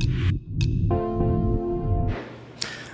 [0.00, 1.07] you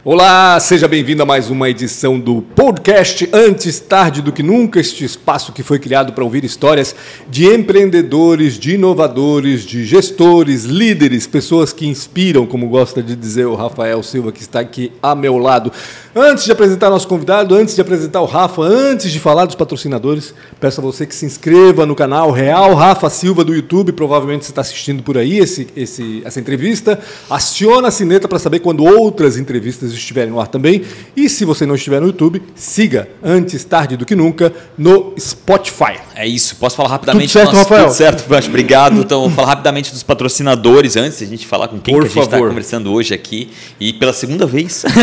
[0.06, 5.02] Olá, seja bem-vindo a mais uma edição do podcast Antes Tarde do que Nunca, este
[5.02, 6.94] espaço que foi criado para ouvir histórias
[7.26, 13.54] de empreendedores, de inovadores, de gestores, líderes, pessoas que inspiram, como gosta de dizer o
[13.54, 15.72] Rafael Silva, que está aqui a meu lado.
[16.14, 20.34] Antes de apresentar nosso convidado, antes de apresentar o Rafa, antes de falar dos patrocinadores,
[20.60, 24.52] peço a você que se inscreva no canal Real Rafa Silva do YouTube, provavelmente você
[24.52, 27.00] está assistindo por aí esse, esse, essa entrevista.
[27.30, 30.82] Aciona a sineta para saber quando outras entrevistas estiverem no ar também.
[31.16, 35.98] E se você não estiver no YouTube, siga antes tarde do que nunca no Spotify.
[36.14, 36.56] É isso.
[36.56, 37.32] Posso falar rapidamente?
[37.32, 37.84] Tudo certo, Rafael?
[37.86, 38.48] Tudo certo, Baixo.
[38.48, 39.00] Obrigado.
[39.00, 42.06] Então, vou falar rapidamente dos patrocinadores antes de a gente falar com quem Por que
[42.06, 43.50] a gente está conversando hoje aqui.
[43.80, 44.84] E pela segunda vez.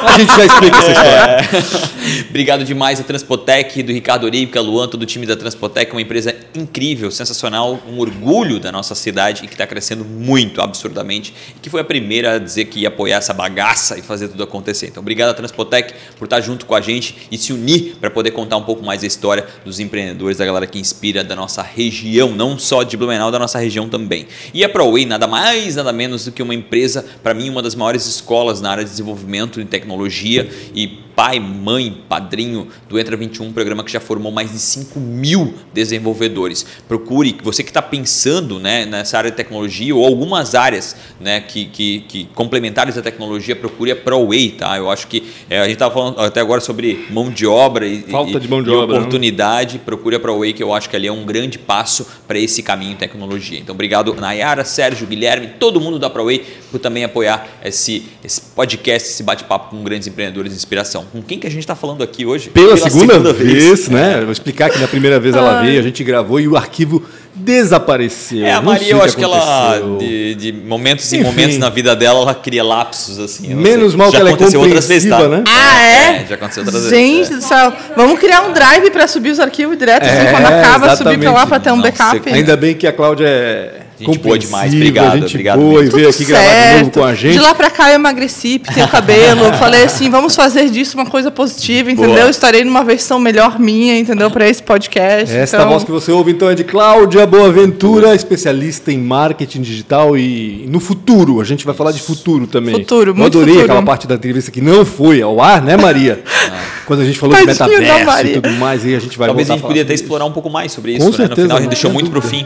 [0.00, 1.10] A gente já explica essa história.
[1.10, 2.24] É.
[2.30, 6.34] Obrigado demais a Transpotec, do Ricardo Orica, Luan, todo o time da Transpotec, uma empresa
[6.54, 11.68] incrível, sensacional, um orgulho da nossa cidade e que está crescendo muito, absurdamente, e que
[11.68, 14.88] foi a primeira a dizer que ia apoiar essa bagaça e fazer tudo acontecer.
[14.88, 18.32] Então, obrigado a Transpotec por estar junto com a gente e se unir para poder
[18.32, 22.30] contar um pouco mais a história dos empreendedores, da galera que inspira da nossa região,
[22.30, 24.26] não só de Blumenau, da nossa região também.
[24.52, 27.76] E a ProWay, nada mais, nada menos do que uma empresa, para mim, uma das
[27.76, 33.46] maiores escolas na área de desenvolvimento em tecnologia e pai, mãe, padrinho do Entra 21,
[33.46, 36.66] um programa que já formou mais de 5 mil desenvolvedores.
[36.88, 41.66] Procure, você que está pensando né, nessa área de tecnologia ou algumas áreas né, que,
[41.66, 44.76] que, que complementares da tecnologia, procure a ProWay, tá?
[44.76, 48.02] Eu acho que é, a gente estava falando até agora sobre mão de obra e,
[48.02, 49.00] Falta e- de mão de e obra, né?
[49.00, 52.62] oportunidade, procure a ProWay, que eu acho que ali é um grande passo para esse
[52.62, 53.58] caminho em tecnologia.
[53.58, 59.08] Então, obrigado, Nayara, Sérgio, Guilherme, todo mundo da ProWay por também apoiar esse, esse podcast,
[59.08, 61.04] esse bate-papo com grandes empreendedores de inspiração.
[61.12, 62.50] Com quem que a gente está falando aqui hoje?
[62.50, 64.20] Pela, segunda, vez, né?
[64.22, 67.02] Vou explicar que na primeira vez ela veio, a gente gravou e o arquivo
[67.34, 68.44] desapareceu.
[68.44, 69.98] É, a Maria, eu que acho que ela, aconteceu.
[69.98, 71.26] de, de momentos em Enfim.
[71.30, 73.54] momentos na vida dela, ela cria lapsos, assim.
[73.54, 75.16] Menos mal Já que ela é aconteceu outras vezes, tá?
[75.16, 75.44] compreensiva, né?
[75.48, 76.26] Ah, é?
[76.26, 77.30] já aconteceu outras Gente vezes.
[77.32, 77.36] é.
[77.36, 77.72] do céu.
[77.96, 81.32] Vamos criar um drive para subir os arquivos direto, assim, É, quando acaba, subir para
[81.32, 82.30] lá para ter um Nossa, backup.
[82.32, 85.96] Ainda bem que a Cláudia é Gente boa demais, obrigado, gente obrigado boa e mesmo.
[85.96, 87.32] veio aqui gravar de novo com a gente.
[87.34, 89.52] De lá pra cá eu emagreci, pintei o cabelo.
[89.60, 92.14] falei assim, vamos fazer disso uma coisa positiva, entendeu?
[92.14, 92.30] Boa.
[92.30, 94.30] Estarei numa versão melhor minha, entendeu?
[94.30, 95.36] Para esse podcast.
[95.36, 95.68] Esta então...
[95.68, 100.80] voz que você ouve então é de Cláudia Boaventura, especialista em marketing digital e no
[100.80, 101.40] futuro.
[101.40, 102.76] A gente vai falar de futuro também.
[102.76, 103.72] Futuro, Eu muito adorei futuro.
[103.72, 106.22] aquela parte da entrevista que não foi ao ar, né, Maria?
[106.86, 109.28] Quando a gente falou de Tadinha da metaverso e tudo mais, e a gente vai
[109.28, 111.28] Talvez a gente podia até explorar um pouco mais sobre Com isso, né?
[111.28, 112.44] No certeza, final a gente deixou muito pro fim.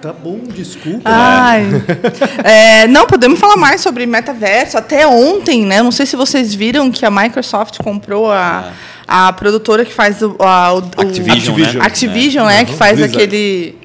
[0.00, 1.02] Tá bom, desculpa.
[1.04, 1.64] Ai.
[2.44, 4.78] É, não, podemos falar mais sobre metaverso.
[4.78, 5.82] Até ontem, né?
[5.82, 8.72] Não sei se vocês viram que a Microsoft comprou a,
[9.06, 11.74] a produtora que faz o, a, o- o- Activision, Activision.
[11.80, 11.86] né?
[11.86, 12.64] Activision, né?
[12.64, 13.16] Que faz Blizzard.
[13.16, 13.76] aquele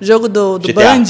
[0.00, 0.74] jogo do, do GTA.
[0.82, 1.04] Band.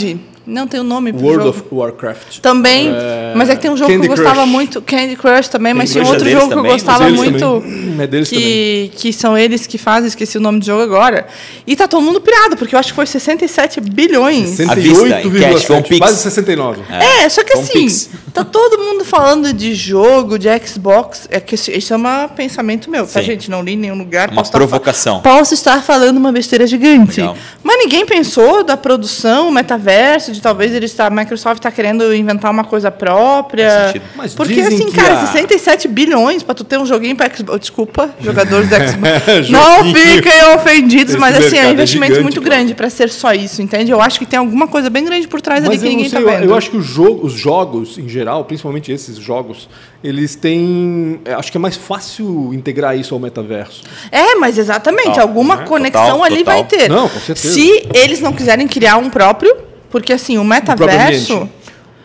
[0.44, 1.58] Não tem o nome pro World jogo.
[1.58, 2.38] of Warcraft.
[2.40, 4.48] Também, É, mas é que tem um jogo Candy que eu gostava Crush.
[4.50, 6.72] muito, Candy Crush também, mas Candy tinha um Crush outro é jogo que eu também?
[6.72, 8.00] gostava Mas eles muito, também.
[8.02, 11.28] É deles que, que são eles que fazem, esqueci o nome do jogo agora.
[11.64, 14.58] E tá todo mundo pirado, porque eu acho que foi 67 bilhões.
[14.60, 15.98] À vista, em cash, foi um 68,7, Pix.
[15.98, 16.80] quase 69.
[16.90, 18.10] É, só que assim, Pix.
[18.34, 21.28] tá todo mundo falando de jogo, de Xbox.
[21.30, 23.26] É que isso é um pensamento meu, tá, Sim.
[23.26, 23.48] gente?
[23.50, 24.28] Não li em nenhum lugar.
[24.30, 25.20] Uma posso estar fa- provocação.
[25.20, 27.20] Posso estar falando uma besteira gigante.
[27.20, 27.36] Legal.
[27.62, 32.50] Mas ninguém pensou da produção, metaverso, de talvez eles tá, a Microsoft está querendo inventar
[32.50, 33.94] uma coisa própria.
[34.16, 37.32] Mas Porque dizem assim, que cara, a- 67 bilhões para tu ter um joguinho para
[37.34, 37.60] Xbox.
[37.60, 39.48] Desculpa, jogadores da Xbox.
[39.50, 43.08] Não fiquem ofendidos, Esse mas assim, é um é investimento gigante, muito grande para ser
[43.10, 43.90] só isso, entende?
[43.90, 45.96] Eu acho que tem alguma coisa bem grande por trás ali Mas que eu, não
[45.96, 46.44] ninguém tá eu, vendo.
[46.44, 49.68] eu acho que o jogo- os jogos, em geral, principalmente esses jogos,
[50.02, 51.20] eles têm.
[51.24, 53.82] é, Acho que é mais fácil integrar isso ao metaverso.
[54.10, 55.64] É, mas exatamente, Total, alguma né?
[55.66, 56.54] conexão Total, ali total.
[56.54, 56.88] vai ter.
[56.88, 57.54] Não, com certeza.
[57.54, 59.54] Se eles não quiserem criar um próprio,
[59.92, 61.48] porque assim, o metaverso.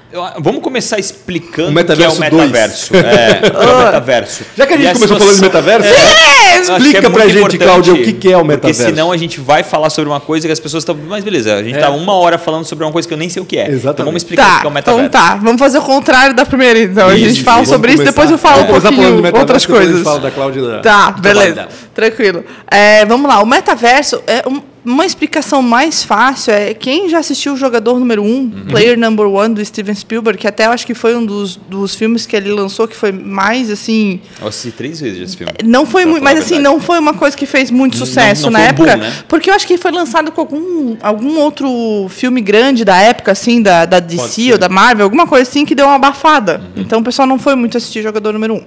[0.09, 2.95] Eu- Vamos começar explicando O o que é Metaverso o metaverso.
[2.95, 4.43] É, o é o metaverso.
[4.57, 7.57] Já que a gente E começou falando de metaverso, É, acho explica é pra gente,
[7.57, 8.79] Cláudia, o que é o metaverso.
[8.83, 10.95] Porque senão a gente vai falar sobre uma coisa que as pessoas estão.
[11.09, 11.79] Mas beleza, a gente É.
[11.79, 13.63] está uma hora falando sobre uma coisa que eu nem sei o que é.
[13.63, 14.05] Então Exatamente.
[14.05, 15.05] vamos explicar o Tá, que é o metaverso.
[15.07, 15.35] então tá.
[15.35, 17.09] Vamos fazer o contrário da primeira, então.
[17.09, 17.73] a Isso, gente fala isso.
[17.73, 18.49] sobre isso, Vamos depois eu começar.
[18.55, 20.03] falo um Vamos começar falando pouquinho metaverso, outras a coisas.
[20.03, 21.53] fala da Cláudia Tá, beleza.
[21.53, 22.45] trabalho Tranquilo.
[22.71, 23.41] É, vamos lá.
[23.41, 26.53] O metaverso é um- uma explicação mais fácil.
[26.53, 28.65] É quem já assistiu o Jogador Número 1, um, Uhum.
[28.69, 31.93] Player Number One, do Steven Spielberg, que até eu acho que foi um dos, dos
[31.95, 34.19] filmes que ele lançou que foi mais assim.
[34.41, 35.51] Eu assisti três vezes esse filme.
[35.63, 38.51] Não foi muito, mas assim, não foi uma coisa que fez muito Não- sucesso não
[38.51, 38.91] na foi um época.
[38.97, 39.13] boom, né?
[39.27, 43.61] Porque eu acho que foi lançado com algum, algum outro filme grande da época, assim,
[43.61, 46.61] da, da DC ou da Marvel, alguma coisa assim, que deu uma abafada.
[46.75, 46.81] Uhum.
[46.81, 48.57] Então o pessoal não foi muito assistir Jogador Número 1.
[48.57, 48.61] Um.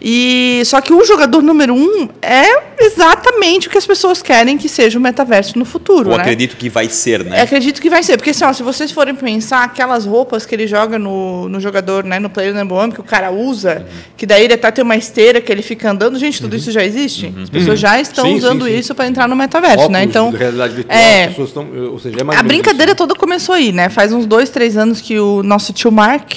[0.00, 2.44] E, só que o Jogador Número 1 um é
[2.80, 6.22] exatamente o que as pessoas querem que seja o metaverso no futuro, Eu né?
[6.22, 7.42] acredito que vai ser, Eu né?
[7.42, 10.66] acredito que vai ser, porque assim, ó, se vocês forem pensar, aquelas roupas que ele
[10.66, 13.84] joga no, no jogador, né, no player number one, que o cara usa,
[14.16, 16.84] que daí ele até tem uma esteira que ele fica andando, gente, tudo isso já
[16.84, 17.34] existe?
[17.42, 18.78] As pessoas já estão Sim, sim, usando sim.
[18.78, 19.98] isso para entrar no metaverso, né?
[20.00, 22.48] Óculos Então, de realidade virtual, é, as pessoas estão, ou seja, é mais a ou
[22.48, 23.88] brincadeira toda começou aí, né?
[23.88, 26.32] Faz uns dois, três anos que o nosso tio Mark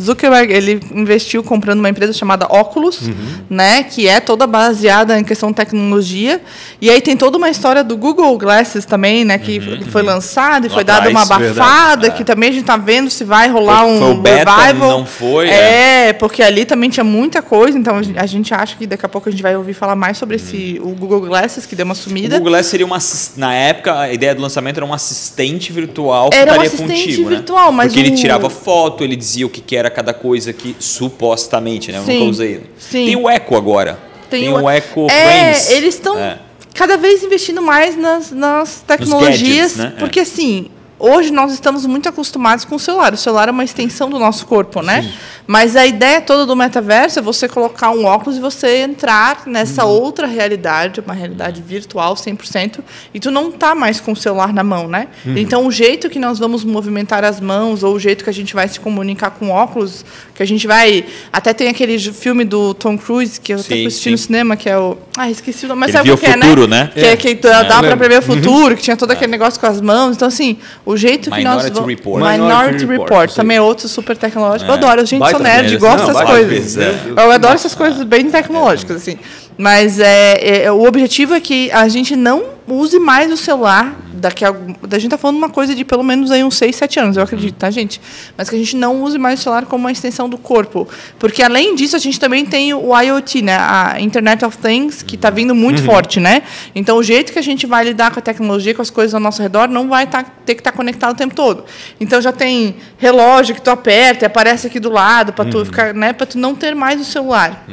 [0.00, 3.00] Zuckerberg ele investiu comprando uma empresa chamada Oculus,
[3.48, 3.82] né?
[3.82, 6.40] Que é toda baseada em questão de tecnologia.
[6.80, 8.26] E aí tem toda uma história do Google
[8.56, 9.38] Glasses também, né?
[9.38, 9.60] Que
[9.90, 12.16] foi lançado e foi dada uma abafada, verdade.
[12.16, 14.90] que também a gente tá vendo se vai rolar Foi- um foi o beta, revival.
[14.90, 17.78] não foi, É, porque ali também tinha muita coisa.
[17.78, 20.36] Então a gente acha que daqui a pouco a gente vai ouvir falar mais sobre
[20.36, 22.36] esse o Google Glasses que deu uma O sumida.
[22.38, 22.98] Google Glass seria uma
[23.36, 27.04] na época a ideia do lançamento era um assistente virtual que Era um estaria assistente
[27.10, 27.36] contigo, né?
[27.36, 30.52] virtual, mas porque ele o- tirava foto, ele dizia o que, que era cada coisa
[30.52, 31.98] que supostamente, né?
[31.98, 32.60] Eu Sim, nunca usei.
[32.78, 33.06] sim.
[33.06, 33.98] Tem o Echo agora.
[34.30, 35.70] Tem, o Echo é, Frames.
[35.70, 36.38] eles estão É.
[36.76, 39.94] cada vez investindo mais nas, nas tecnologias, gadgets, né?
[39.96, 39.98] É.
[39.98, 43.12] porque assim, hoje nós estamos muito acostumados com o celular.
[43.12, 45.12] O celular é uma extensão do nosso corpo, né?
[45.46, 49.84] Mas a ideia toda do metaverso é você colocar um óculos e você entrar nessa
[49.84, 49.90] Uhum.
[49.92, 52.80] outra realidade, uma realidade virtual 100%,
[53.14, 55.08] e tu não tá mais com o celular na mão, né?
[55.24, 55.36] Uhum.
[55.36, 58.54] Então o jeito que nós vamos movimentar as mãos ou o jeito que a gente
[58.54, 60.04] vai se comunicar com óculos,
[60.34, 63.74] que a gente vai, até tem aquele filme do Tom Cruise que eu até Sim,
[63.76, 64.24] fui assistir no sim.
[64.24, 66.84] cinema, que é o, ah, esqueci mas Ele sabe o que é, futuro, né?
[66.84, 66.90] né?
[66.94, 67.98] Que é, que dá dá pra lembro.
[67.98, 70.16] prever o futuro, que tinha todo aquele negócio com as mãos.
[70.16, 71.88] Então, assim, o jeito que nós Minority vamos...
[71.88, 72.22] Report.
[72.22, 73.10] Minority, Minority Report.
[73.10, 74.70] Report, também é outro super tecnológico.
[74.70, 74.72] É.
[74.72, 76.48] Eu adoro, a gente sou nerd, Não, dessas coisas.
[76.48, 77.12] deles, é.
[77.16, 79.18] Eu adoro essas coisas bem tecnológicas, assim.
[79.58, 84.44] Mas é, é, o objetivo é que a gente não use mais o celular daqui
[84.44, 84.48] a...
[84.48, 87.22] A gente tá falando uma coisa de pelo menos aí uns 6, 7 anos, eu
[87.22, 88.00] acredito, tá, gente?
[88.36, 90.88] Mas que a gente não use mais o celular como uma extensão do corpo.
[91.18, 93.56] Porque, além disso, a gente também tem o IoT, né?
[93.58, 96.42] A Internet of Things, que está vindo muito forte, né?
[96.74, 99.20] Então, o jeito que a gente vai lidar com a tecnologia, com as coisas ao
[99.20, 101.64] nosso redor, não vai tá- ter que estar conectado o tempo todo.
[102.00, 105.94] Então, já tem relógio que tu aperta e aparece aqui do lado, para tu ficar,
[105.94, 106.12] né?
[106.12, 107.64] Para tu não ter mais o celular.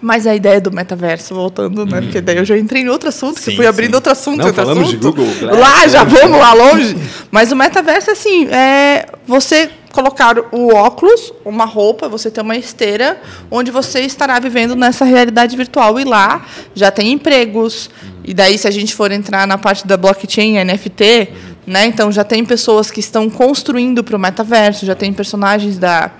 [0.00, 2.00] Mas a ideia do metaverso, voltando, né?
[2.00, 3.96] Porque daí eu já entrei em outro assunto, que Sim, eu fui abrindo sim.
[3.96, 5.12] outro assunto, Não, outro falamos de assunto.
[5.16, 6.10] Google Glass, Lá, já né?
[6.10, 6.96] vamos lá longe.
[7.32, 13.20] Mas o metaverso, assim, é você colocar o óculos, uma roupa, você ter uma esteira,
[13.50, 15.98] onde você estará vivendo nessa realidade virtual.
[15.98, 17.90] E lá já tem empregos.
[18.24, 21.28] E daí, se a gente for entrar na parte da blockchain, NFT,
[21.66, 21.86] né?
[21.86, 26.12] Então já tem pessoas que estão construindo para o metaverso, já tem personagens da,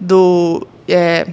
[0.00, 0.64] do.
[0.88, 1.26] é,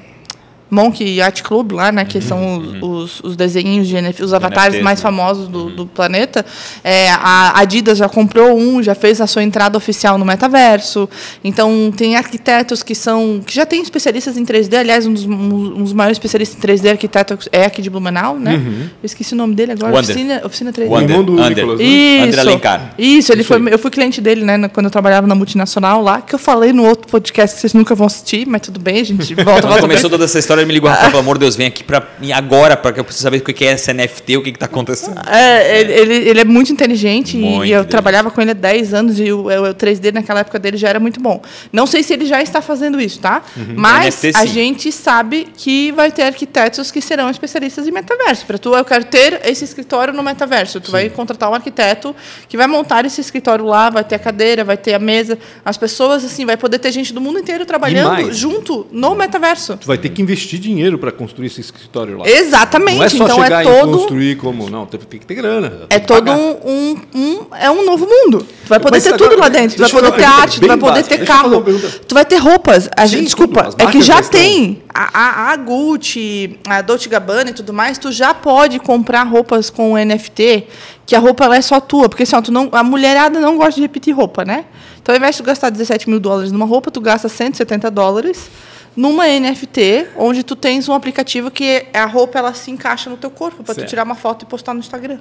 [0.71, 4.75] Monkey Yacht Club lá, né, que são os, os, os desenhos de NFT, os avatares
[4.75, 5.03] NFTs, mais né?
[5.03, 6.45] famosos do, do planeta.
[6.83, 11.09] É, a Adidas já comprou um, já fez a sua entrada oficial no metaverso.
[11.43, 14.79] Então tem arquitetos que são que já tem especialistas em 3D.
[14.79, 18.61] Aliás, um dos, um dos maiores especialistas em 3D arquitetos é aqui de Blumenau, né?
[19.01, 19.93] Eu esqueci o nome dele agora.
[19.93, 20.15] Wander.
[20.15, 20.87] Oficina, Oficina 3D.
[20.87, 21.49] O Under, Irmão do.
[21.49, 21.85] Nicolas, né?
[21.85, 22.27] Isso.
[22.27, 22.93] André Alencar.
[22.97, 23.71] Isso, ele Isso foi, aí.
[23.71, 26.85] eu fui cliente dele, né, quando eu trabalhava na multinacional lá, que eu falei no
[26.85, 29.81] outro podcast que vocês nunca vão assistir, mas tudo bem, a gente volta, volta.
[29.81, 32.07] começou toda essa história, ele me ligou, Rafael, pelo amor de Deus, vem aqui pra,
[32.21, 35.21] e agora, porque eu preciso saber o que é esse NFT, o que está acontecendo.
[35.27, 38.93] É, ele, ele, ele é muito inteligente Muito e eu trabalhava com ele há 10
[38.93, 41.41] anos e o, o 3D naquela época dele já era muito bom.
[41.71, 43.43] Não sei se ele já está fazendo isso, tá?
[43.75, 44.47] Mas NFT, a sim.
[44.47, 48.45] gente sabe que vai ter arquitetos que serão especialistas em metaverso.
[48.45, 50.79] Para tu, eu quero ter esse escritório no metaverso.
[50.79, 52.15] Tu vai contratar um arquiteto
[52.47, 55.37] que vai montar esse escritório lá, vai ter a cadeira, vai ter a mesa.
[55.63, 59.77] As pessoas, assim, vai poder ter gente do mundo inteiro trabalhando junto no metaverso.
[59.77, 62.29] Tu vai ter que investir dinheiro para construir esse escritório lá.
[62.29, 62.97] Exatamente.
[62.97, 64.69] Não é só então chegar é e todo construir como.
[64.69, 65.87] Não, tem, tem que ter grana.
[65.89, 68.45] É todo um, um, É um novo mundo.
[68.63, 69.77] Tu vai poder Mas ter tudo lá dentro.
[69.77, 71.63] Tu vai poder ter arte, tu vai poder ter carro.
[72.07, 72.89] Tu vai ter roupas.
[72.95, 74.81] A Sim, gente, desculpa, tudo, é que já tem.
[74.93, 79.69] A, a, a Gucci, a Dolce Gabbana e tudo mais, tu já pode comprar roupas
[79.69, 80.67] com NFT,
[81.05, 82.09] que a roupa ela é só tua.
[82.09, 84.65] Porque assim, ó, tu não, a mulherada não gosta de repetir roupa, né?
[85.01, 88.49] Então, ao invés de tu gastar 17 mil dólares numa roupa, tu gasta 170 dólares
[88.95, 93.29] numa NFT, onde tu tens um aplicativo que a roupa ela se encaixa no teu
[93.29, 95.17] corpo, para tu tirar uma foto e postar no Instagram.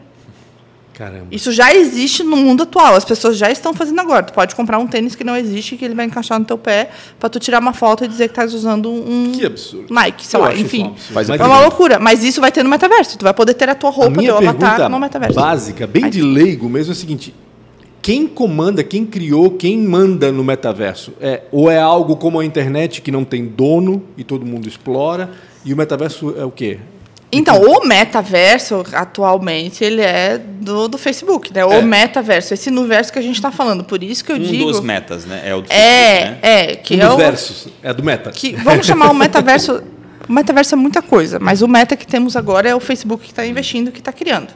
[0.92, 1.28] Caramba.
[1.30, 2.94] Isso já existe no mundo atual.
[2.94, 4.22] As pessoas já estão fazendo agora.
[4.22, 6.90] Tu pode comprar um tênis que não existe, que ele vai encaixar no teu pé,
[7.18, 9.86] para tu tirar uma foto e dizer que estás usando um Que absurdo.
[9.94, 10.88] Nike, sei Eu lá, enfim.
[10.88, 13.16] um Mas É uma loucura, mas isso vai ter no metaverso.
[13.16, 15.34] Tu vai poder ter a tua A roupa, minha teu avatar no metaverso.
[15.36, 17.34] básica, bem de leigo mesmo, é o seguinte:
[18.02, 21.12] quem comanda, quem criou, quem manda no metaverso?
[21.21, 25.30] É, ou é algo como a internet que não tem dono e todo mundo explora?
[25.64, 26.78] E o metaverso é o quê?
[27.33, 31.64] Então, o metaverso, atualmente, ele é do, do Facebook, né?
[31.64, 31.83] O É.
[31.83, 33.85] metaverso, esse universo que a gente está falando.
[33.85, 34.64] Por isso que eu Um digo.
[34.64, 35.42] dos metas, né?
[35.45, 36.38] É o do é, Facebook, né?
[36.42, 37.69] é, que um é dos o, versos.
[37.83, 38.30] É do meta.
[38.33, 39.80] que vamos chamar o metaverso.
[40.28, 43.30] O metaverso é muita coisa, mas o meta que temos agora é o Facebook que
[43.30, 44.49] está investindo, que está criando.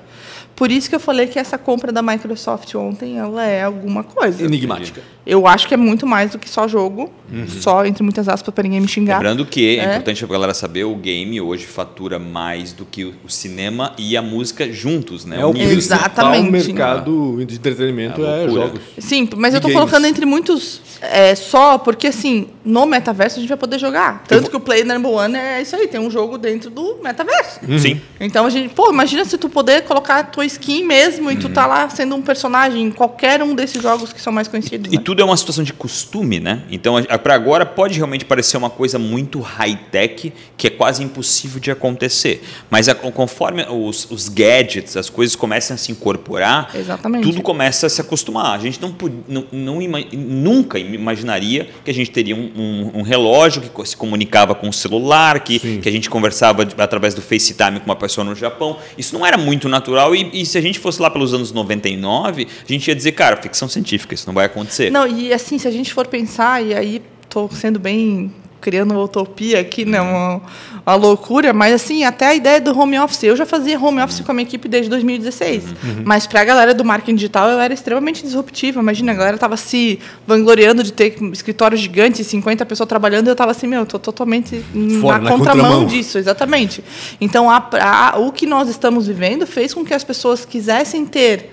[0.57, 4.45] Por isso que eu falei que essa compra da Microsoft ontem, ela é alguma coisa.
[4.45, 5.01] Enigmática.
[5.27, 7.11] Eu acho que é muito mais do que só jogo,
[7.49, 9.17] só entre muitas aspas para ninguém me xingar.
[9.17, 9.91] Lembrando que é, É.
[9.93, 14.23] importante a galera saber, o game hoje fatura mais do que o cinema e a
[14.23, 15.41] música juntos, né?
[15.41, 16.51] É o Exatamente.
[16.51, 18.81] mercado de entretenimento É é, jogos.
[18.99, 19.81] Sim, mas E eu tô games.
[19.81, 24.23] colocando entre muitos é, só porque, assim, no metaverso a gente vai poder jogar.
[24.29, 27.61] Tanto que o Play Number One é isso aí, tem um jogo dentro do metaverso.
[27.79, 28.01] Sim.
[28.21, 31.49] Então a gente, pô, imagina se tu poder colocar a tua skin mesmo e tu
[31.49, 34.93] tá lá sendo um personagem em qualquer um desses jogos que são mais conhecidos.
[34.93, 35.03] E né?
[35.05, 36.63] tudo é uma situação de costume, né?
[36.71, 41.71] Então, para agora pode realmente parecer uma coisa muito high-tech, que é quase impossível de
[41.71, 42.43] acontecer.
[42.71, 47.23] Mas a- conforme os, os gadgets, as coisas começam a se incorporar, Exatamente.
[47.23, 48.55] tudo começa a se acostumar.
[48.55, 48.95] A gente não,
[49.29, 53.97] não, não ima- nunca imaginaria que a gente teria um, um- um relógio que se
[53.97, 55.81] comunicava com o celular, que, Sim.
[55.81, 58.77] que a gente conversava através do FaceTime com uma pessoa no Japão.
[58.99, 62.47] Isso não era muito natural e, e se a gente fosse lá pelos anos 99,
[62.69, 64.91] a gente ia dizer, cara, ficção científica, isso não vai acontecer.
[64.91, 68.33] Não, e assim, se a gente for pensar, e aí tô sendo bem
[68.64, 70.40] criando uma utopia aqui, né, uma,
[70.87, 74.21] uma loucura, mas assim, até a ideia do home office, eu já fazia home office
[74.21, 75.64] com a minha equipe desde 2016,
[76.02, 79.59] mas para a galera do marketing digital eu era extremamente disruptiva, imagina, a galera tava
[79.59, 83.87] se vangloriando de ter escritório gigante, 50 pessoas trabalhando, e eu tava assim, meu, eu
[83.87, 84.64] tô totalmente
[85.02, 85.87] Fora, na na contramão contramão.
[85.87, 86.83] disso, exatamente.
[87.21, 87.68] Então, a-
[88.14, 91.50] a- o que nós estamos vivendo fez com que as pessoas quisessem ter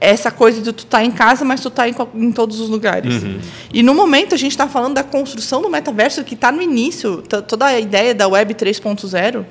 [0.00, 3.22] essa coisa de tu estar em casa, mas tu tá em, em todos os lugares.
[3.72, 7.22] E no momento a gente está falando da construção do metaverso que está no início,
[7.48, 9.44] toda a ideia da Web 3.0,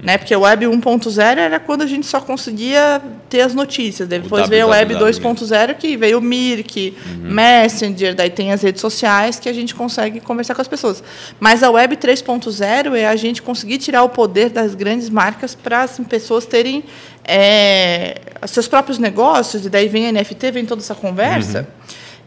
[0.00, 0.18] né?
[0.18, 4.08] Porque a Web 1.0 era quando a gente só conseguia ter as notícias.
[4.08, 8.80] Depois veio a Web www 2.0 que veio o Mirk, Messenger, daí tem as redes
[8.80, 11.02] sociais que a gente consegue conversar com as pessoas.
[11.38, 15.82] Mas a Web 3.0 é a gente conseguir tirar o poder das grandes marcas para
[15.82, 16.84] as pessoas terem
[17.24, 21.68] é, seus próprios negócios, e daí vem a NFT, vem toda essa conversa.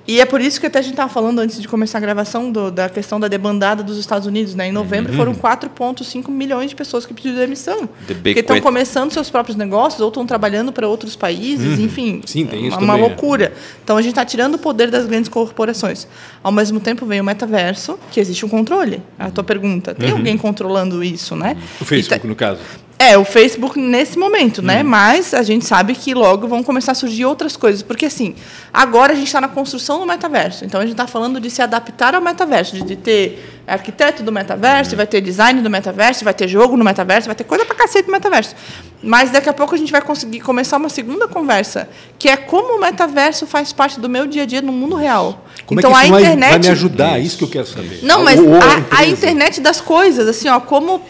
[0.07, 2.51] E é por isso que até a gente estava falando antes de começar a gravação
[2.51, 4.53] do- da questão da debandada dos Estados Unidos.
[4.53, 4.67] Né?
[4.67, 7.89] Em novembro foram 4,5 milhões de pessoas que pediram demissão.
[8.07, 12.21] The big Que estão começando seus próprios negócios ou estão trabalhando para outros países, enfim.
[12.25, 13.07] Sim, tem isso uma, uma também, é.
[13.07, 13.53] loucura.
[13.83, 16.07] Então a gente está tirando o poder das grandes corporações.
[16.43, 19.01] Ao mesmo tempo vem o metaverso, que existe um controle.
[19.17, 21.57] A tua pergunta, tem alguém controlando isso, né?
[21.81, 22.59] O Facebook, tá- no caso.
[22.97, 24.81] É, o Facebook nesse momento, né?
[24.81, 27.81] Mas a gente sabe que logo vão começar a surgir outras coisas.
[27.81, 28.35] Porque, assim,
[28.73, 30.63] agora a gente está na construção do metaverso.
[30.63, 34.31] Então, a gente está falando de se adaptar ao metaverso, de, de ter arquiteto do
[34.31, 37.75] metaverso, vai ter design do metaverso, vai ter jogo no metaverso, vai ter coisa pra
[37.75, 38.55] cacete no metaverso.
[39.01, 42.77] Mas daqui a pouco a gente vai conseguir começar uma segunda conversa, que é como
[42.77, 45.45] o metaverso faz parte do meu dia a dia no mundo real.
[45.65, 46.49] Como então, é que a isso vai- internet...
[46.51, 47.17] vai me ajudar?
[47.17, 47.99] É isso que eu quero saber.
[48.03, 51.01] Não, mas Ou- ou a, a internet das coisas, assim, ó, como.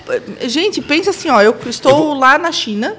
[0.43, 2.95] Gente, pensa assim, ó, eu estou lá na China,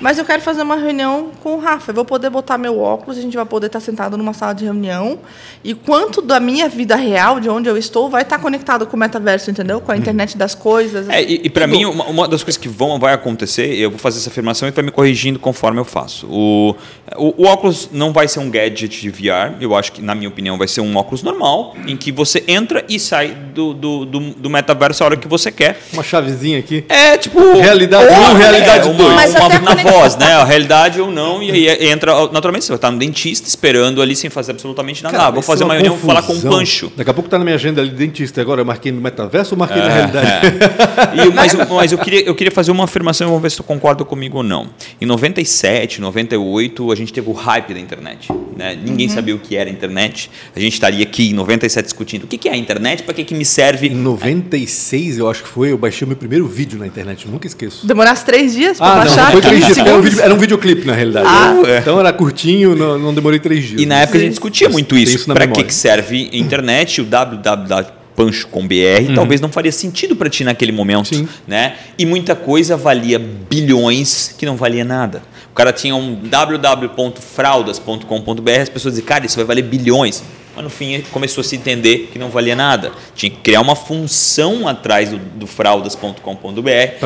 [0.00, 1.90] mas eu quero fazer uma reunião com o Rafa.
[1.90, 4.64] Eu vou poder botar meu óculos, a gente vai poder estar sentado numa sala de
[4.64, 5.18] reunião.
[5.64, 9.00] E quanto da minha vida real, de onde eu estou, vai estar conectado com o
[9.00, 9.80] metaverso, entendeu?
[9.80, 11.08] Com a internet das coisas.
[11.08, 13.98] É, e, e para mim, uma, uma das coisas que vão, vai acontecer, eu vou
[13.98, 16.26] fazer essa afirmação e vai me corrigindo conforme eu faço.
[16.28, 16.74] O,
[17.16, 20.28] o, o óculos não vai ser um gadget de VR, eu acho que, na minha
[20.28, 24.20] opinião, vai ser um óculos normal, em que você entra e sai do, do, do,
[24.34, 25.80] do metaverso a hora que você quer.
[25.92, 26.84] Uma chavezinha aqui.
[26.88, 27.40] É tipo.
[27.58, 29.14] Realidade ou- um, realidade uma, dois.
[29.14, 30.32] Mas uma até voz, né?
[30.34, 32.12] A realidade ou não, e aí entra.
[32.32, 35.16] Naturalmente, você vai estar no dentista esperando ali sem fazer absolutamente nada.
[35.16, 36.40] Cara, ah, vou fazer é uma reunião, vou falar com o.
[36.42, 36.90] Pancho.
[36.96, 38.40] Daqui a pouco tá na minha agenda ali, dentista.
[38.40, 40.46] Agora eu marquei no metaverso ou É, marquei na realidade?
[41.28, 43.62] E- mas mas eu, queria, eu queria fazer uma afirmação e vamos ver se tu
[43.62, 44.68] concorda comigo ou não.
[45.00, 48.28] Em 97, 98, a gente teve o hype da internet.
[48.56, 48.76] Né?
[48.82, 50.30] Ninguém sabia o que era a internet.
[50.54, 53.24] A gente estaria aqui em 97 discutindo o que que é a internet, para que,
[53.24, 53.86] que me serve.
[53.88, 57.46] Em 96, eu acho que foi, eu baixei o meu primeiro vídeo na internet, nunca
[57.46, 57.86] esqueço.
[57.86, 59.24] Demorasse três dias para Ah, baixar.
[59.26, 60.10] não foi três 15 dias, porque era um, segundos.
[60.10, 61.26] vídeo, era um videoclipe, na realidade.
[61.28, 61.78] Ah, é.
[61.78, 63.80] Então era curtinho, não, não demorei três dias.
[63.80, 65.16] E na época a gente discutia muito isso.
[65.16, 67.00] isso Para que, que serve a internet?
[67.00, 71.28] O www.pancho com BR talvez não faria sentido para ti naquele momento, Sim.
[71.46, 71.76] né?
[71.96, 75.22] E muita coisa valia bilhões que não valia nada.
[75.50, 80.24] O cara tinha um www.fraudas.com.br, as pessoas diziam, cara, isso vai valer bilhões.
[80.58, 82.90] Mas no fim começou a se entender que não valia nada.
[83.14, 85.46] Tinha que criar uma função atrás do, do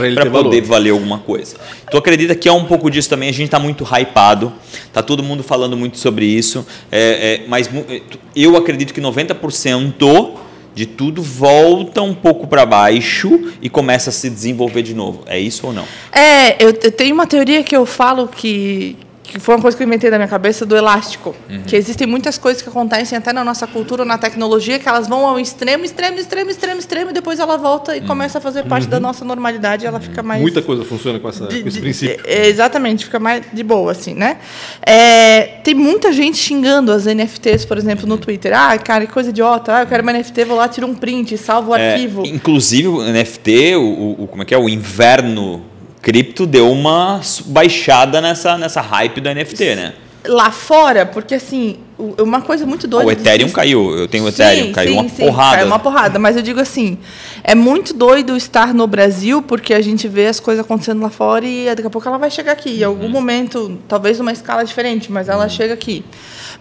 [0.06, 0.62] ele para poder valor.
[0.62, 1.56] valer alguma coisa.
[1.90, 3.28] Tu acredita que é um pouco disso também?
[3.28, 4.54] A gente está muito hypado,
[4.90, 8.00] tá todo mundo falando muito sobre isso, é, é, mas é,
[8.34, 10.32] eu acredito que 90%
[10.74, 15.24] de tudo volta um pouco para baixo e começa a se desenvolver de novo.
[15.26, 15.84] É isso ou não?
[16.10, 18.96] É, eu, eu tenho uma teoria que eu falo que,
[19.32, 21.34] que foi uma coisa que eu inventei na minha cabeça, do elástico.
[21.48, 21.62] Uhum.
[21.66, 25.26] Que existem muitas coisas que acontecem até na nossa cultura, na tecnologia, que elas vão
[25.26, 28.06] ao extremo, extremo, extremo, extremo, extremo, e depois ela volta e Uhum.
[28.06, 30.40] começa a fazer parte da nossa normalidade e ela fica mais...
[30.42, 32.20] Muita coisa funciona com, essa, de- com esse de- princípio.
[32.26, 34.36] é, exatamente, fica mais de boa, assim, né?
[34.84, 38.52] É, tem muita gente xingando as NFTs, por exemplo, no Twitter.
[38.54, 39.76] Ah, cara, que coisa idiota.
[39.76, 42.26] Ah, eu quero uma NFT, vou lá, tiro um print, salvo o É, arquivo.
[42.26, 44.58] inclusive o NFT, o, o- como é que é?
[44.58, 45.62] O inverno
[46.02, 49.94] cripto deu uma baixada nessa, nessa hype do NFT, né?
[50.24, 53.08] Lá fora, porque assim, uma coisa muito doida.
[53.08, 55.56] o Ethereum caiu, eu tenho o Ethereum, Sim, caiu sim, uma sim, porrada.
[55.56, 56.96] Caiu uma porrada, mas eu digo assim,
[57.42, 61.44] é muito doido estar no Brasil porque a gente vê as coisas acontecendo lá fora
[61.44, 62.70] e daqui a pouco ela vai chegar aqui.
[62.70, 62.88] Em Uhum.
[62.90, 66.04] algum momento, talvez numa escala diferente, mas ela chega aqui.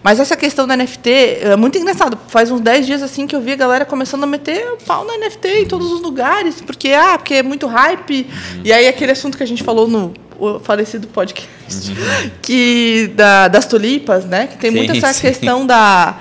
[0.02, 1.10] Mas essa questão da NFT
[1.42, 2.18] é muito engraçado.
[2.26, 5.04] Faz uns 10 dias assim que eu vi a galera começando a meter o pau
[5.04, 8.26] na NFT em todos os lugares, porque ah, porque é muito hype.
[8.56, 8.60] Uhum.
[8.64, 10.12] E aí aquele assunto que a gente falou no
[10.44, 12.30] o falecido podcast, Uhum.
[12.42, 14.46] que da- das tulipas, né?
[14.48, 15.20] Que tem Sim, muito essa sim.
[15.22, 16.16] questão da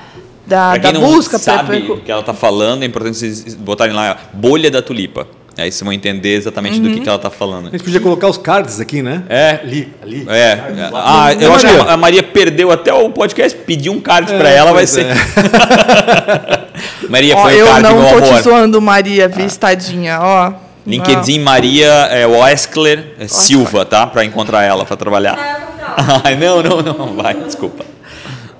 [0.45, 3.15] da, Pra quem da não busca sabe pra- o que ela tá falando, é importante
[3.17, 5.25] vocês botarem lá bolha da tulipa.
[5.57, 7.03] Aí vocês vão entender exatamente do que, Uhum.
[7.03, 7.67] que ela tá falando.
[7.67, 9.23] A gente podia colocar os cards aqui, né?
[9.29, 9.59] É.
[9.63, 10.25] Ali, ali.
[10.29, 10.59] É.
[10.93, 11.91] Ah, eu acho que Maria.
[11.93, 15.05] a Maria perdeu até o podcast, pediu um card pra É, ela, vai ser.
[15.05, 15.13] é.
[17.09, 18.37] Maria, Ó, põe o eu card, não meu tô amor.
[18.37, 20.53] te zoando, Maria, viu, tadinha, ó.
[20.91, 24.05] LinkedIn Maria é, Weskler é, Silva, tá?
[24.05, 25.37] Pra encontrar ela, pra trabalhar.
[26.23, 27.85] Ai, não, não, não, vai, desculpa.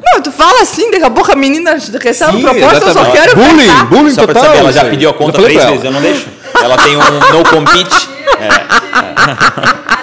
[0.03, 3.35] Não, tu fala assim, daqui a pouco a menina recebe Sim, proposta, eu só quero
[3.35, 3.85] Bullying, pensar.
[3.85, 4.49] bullying Só pra total.
[4.49, 6.27] saber, ela já pediu a conta três vezes, eu não deixo.
[6.61, 8.09] Ela tem um no compete.
[8.41, 10.00] É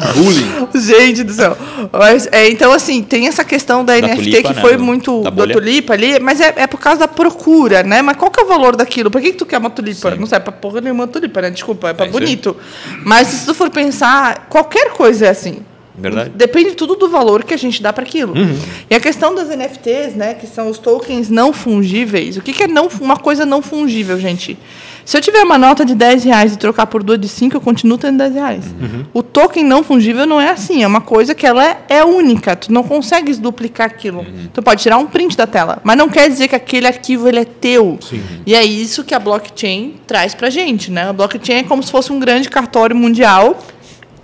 [0.00, 0.68] bullying.
[0.74, 1.56] Gente do céu.
[1.92, 5.22] Mas, é, então, assim, tem essa questão da, Da NFT tulipa, que né, foi muito
[5.22, 8.02] da da, tulipa ali, mas é, é por causa da procura, né?
[8.02, 9.10] Mas qual que é o valor daquilo?
[9.10, 10.12] Por que, que tu quer uma tulipa?
[10.12, 10.18] Sim.
[10.18, 11.50] Não serve pra porra nenhuma tulipa, né?
[11.50, 12.56] Desculpa, é pra É bonito.
[13.04, 15.58] Mas se tu for pensar, qualquer coisa é assim.
[15.96, 16.30] Verdade.
[16.34, 18.36] Depende tudo do valor que a gente dá para aquilo.
[18.36, 18.58] Uhum.
[18.90, 22.36] E a questão das NFTs, né, que são os tokens não fungíveis.
[22.36, 24.58] O que, que é não, uma coisa não fungível, gente?
[25.04, 27.60] Se eu tiver uma nota de 10 reais e trocar por duas de 5, eu
[27.60, 28.64] continuo tendo 10 reais.
[28.66, 29.04] Uhum.
[29.12, 30.82] O token não fungível não é assim.
[30.82, 32.56] É uma coisa que ela é, é única.
[32.56, 34.20] Tu não consegues duplicar aquilo.
[34.20, 34.48] Uhum.
[34.52, 37.40] Tu pode tirar um print da tela, mas não quer dizer que aquele arquivo ele
[37.40, 37.98] é teu.
[38.46, 41.08] E é isso que a blockchain traz para gente, né?
[41.08, 43.58] A blockchain é como se fosse um grande cartório mundial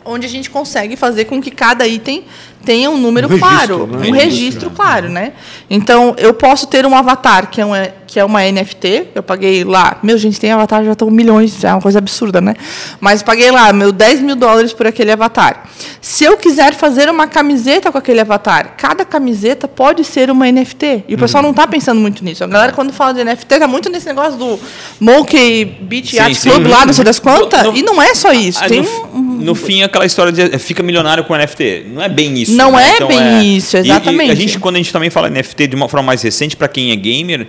[0.04, 2.24] onde a gente consegue fazer com que cada item
[2.64, 3.96] tenha um número Um registro, claro, né?
[3.96, 5.32] um Registro, registro claro, né?
[5.68, 9.64] Então, eu posso ter um avatar que é uma, que é uma NFT, eu paguei
[9.64, 12.54] lá, meu, gente, tem avatar, já estão milhões, é uma coisa absurda, né?
[13.00, 15.64] Mas paguei lá, meu, 10 mil dólares por aquele avatar.
[16.00, 21.04] Se eu quiser fazer uma camiseta com aquele avatar, cada camiseta pode ser uma NFT.
[21.08, 22.42] E o pessoal não está pensando muito nisso.
[22.42, 24.58] A galera, quando fala de NFT, está muito nesse negócio do
[24.98, 26.50] Monkey Beach Sim, Yacht sim.
[26.50, 28.60] Club lá, não sei das quantas, e não é só isso.
[28.66, 31.86] Tem um, no fim, aquela história de fica milionário com NFT.
[31.92, 32.52] Não é bem isso.
[32.52, 32.96] Não né?
[33.00, 34.30] é bem isso, E- E, exatamente.
[34.30, 36.90] a gente, quando a gente também fala NFT de uma forma mais recente, para quem
[36.92, 37.46] é gamer,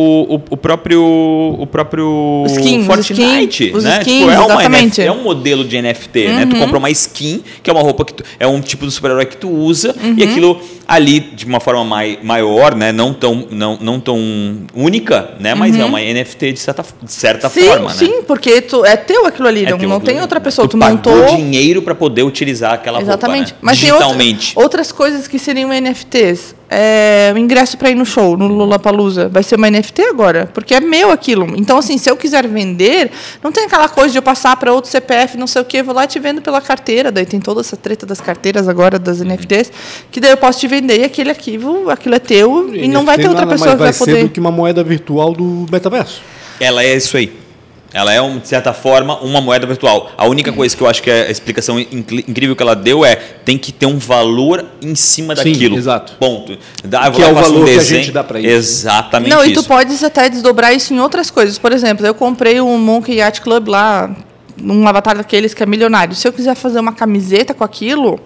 [0.00, 1.02] o, o, o próprio
[1.58, 2.52] o próprio os
[2.86, 3.98] Fortnite, skins, os né?
[4.00, 4.62] skins, é, uma
[5.04, 6.46] é um modelo de NFT, né?
[6.46, 9.26] Tu compra uma skin, que é uma roupa que tu, é um tipo de super-herói
[9.26, 12.90] que tu usa e aquilo ali de uma forma mai, maior, né?
[12.92, 14.18] Não tão não, não tão
[14.74, 15.54] única, né?
[15.54, 17.94] Mas é uma NFT de certa, de certa Sim, forma, né?
[17.94, 20.66] sim, porque tu, é teu aquilo ali, É não, teu não tem outra pessoa.
[20.66, 21.12] Tu, tu montou.
[21.12, 23.52] pagou dinheiro para poder utilizar aquela Exatamente.
[23.52, 23.58] roupa, né?
[23.62, 24.52] Mas tem outra- digitalmente.
[24.56, 26.54] outras coisas que seriam NFTs.
[26.72, 30.72] É, o ingresso para ir no show, no Lollapalooza, vai ser uma NFT agora, porque
[30.72, 31.52] é meu aquilo.
[31.56, 33.10] Então, assim, se eu quiser vender,
[33.42, 35.92] não tem aquela coisa de eu passar para outro CPF, não sei o quê, vou
[35.92, 37.10] lá e te vendo pela carteira.
[37.10, 39.72] Daí tem toda essa treta das carteiras agora, das NFTs,
[40.12, 43.16] que daí eu posso te vender e aquele arquivo, aquilo é teu e não vai
[43.16, 44.22] ter outra nada pessoa que vai vai ser poder.
[44.24, 46.22] do que uma moeda virtual do metaverso.
[46.60, 47.49] Ela é isso aí.
[47.92, 50.12] Ela é, de certa forma, uma moeda virtual.
[50.16, 53.16] A única coisa que eu acho que é a explicação incrível que ela deu é
[53.16, 55.76] tem que ter um valor em cima Sim, daquilo.
[55.76, 56.12] exato.
[56.18, 56.56] Ponto.
[56.84, 58.48] Dá, Que é e o faço um valor que a gente dá pra isso.
[58.50, 59.62] Exatamente Não, e isso.
[59.62, 61.58] tu podes até desdobrar isso em outras coisas.
[61.58, 64.14] Por exemplo, eu comprei um Monkey Yacht Club lá,
[64.62, 66.14] um avatar daqueles que é milionário.
[66.14, 68.20] Se eu quiser fazer uma camiseta com aquilo,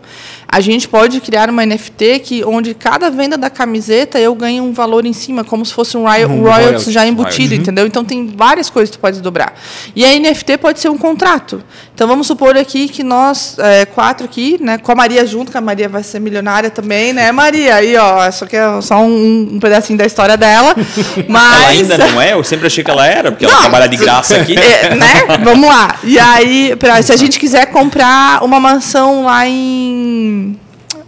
[0.54, 4.72] a gente pode criar uma NFT que, onde cada venda da camiseta eu ganho um
[4.72, 7.58] valor em cima, como se fosse um royal, Um royalties royalties, já embutido, royalties.
[7.58, 7.86] entendeu?
[7.88, 9.54] Então tem várias coisas que tu pode desdobrar.
[9.96, 11.60] E a NFT pode ser um contrato.
[11.92, 15.58] Então vamos supor aqui que nós, é, quatro aqui, né, com a Maria junto, que
[15.58, 17.74] a Maria vai ser milionária também, né, Maria?
[17.74, 20.72] Aí, ó, isso aqui é só um, um pedacinho da história dela.
[21.28, 21.62] Mas...
[21.62, 22.32] Ela ainda não é?
[22.32, 23.60] Eu sempre achei que ela era, porque ela Não.
[23.62, 24.54] trabalha de graça aqui.
[24.56, 25.12] É, né?
[25.42, 25.96] Vamos lá.
[26.04, 30.43] E aí, pra, se a gente quiser comprar uma mansão lá em.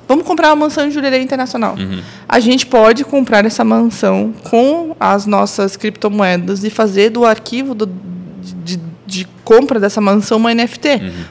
[0.09, 1.75] Vamos comprar uma mansão em Jurerê Internacional.
[1.79, 2.01] Uhum.
[2.29, 7.91] A gente pode comprar essa mansão com as nossas criptomoedas e fazer do arquivo do-
[8.65, 10.89] de, de compra dessa mansão uma NFT,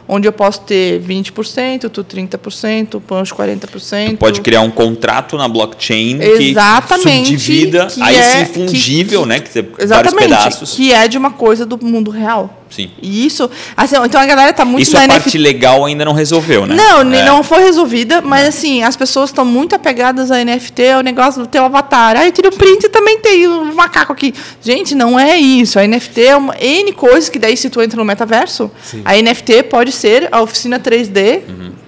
[0.08, 4.16] onde eu posso ter 20%, tu 30%, o Pancho 40%.
[4.18, 9.28] Pode criar um contrato na blockchain Exatamente, que subdivida, que aí é- sim fungível, que-
[9.28, 9.40] né?
[9.42, 10.74] Que vários Exatamente, pedaços.
[10.76, 12.62] que é de uma coisa do mundo real.
[12.70, 12.90] Sim.
[13.02, 16.66] E isso, assim, então a galera tá muito Isso a parte legal ainda não resolveu,
[16.66, 16.76] né?
[16.76, 17.24] Não, É.
[17.26, 21.48] não foi resolvida, mas assim, as pessoas estão muito apegadas a NFT, ao negócio do
[21.48, 22.18] teu avatar.
[22.18, 24.34] Ah, eu tirei um print e também tem um macaco aqui.
[24.62, 25.78] Gente, não é isso.
[25.80, 28.72] A NFT é uma N coisas que daí se tu entra no metaverso,
[29.04, 31.42] a NFT pode ser a oficina 3D.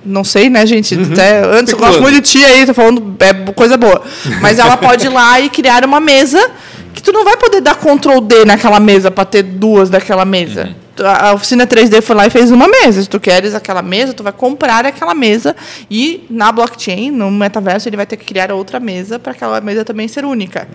[0.04, 0.98] Não sei, né, gente?
[1.12, 4.02] Até, antes eu gosto muito de ti aí, tô falando é coisa boa.
[4.42, 6.52] Mas ela pode ir lá e criar uma mesa
[6.94, 10.76] que tu não vai poder dar Ctrl D naquela mesa para ter duas daquela mesa.
[11.04, 13.04] A a oficina 3D foi lá e fez uma mesa.
[13.04, 15.56] Se tu queres aquela mesa, tu vai comprar aquela mesa
[15.92, 19.86] e na blockchain, no metaverso, ele vai ter que criar outra mesa para aquela mesa
[19.86, 20.68] também ser única.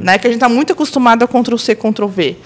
[0.00, 0.16] Né?
[0.16, 2.36] Que a gente está muito acostumado a Ctrl C, Ctrl V.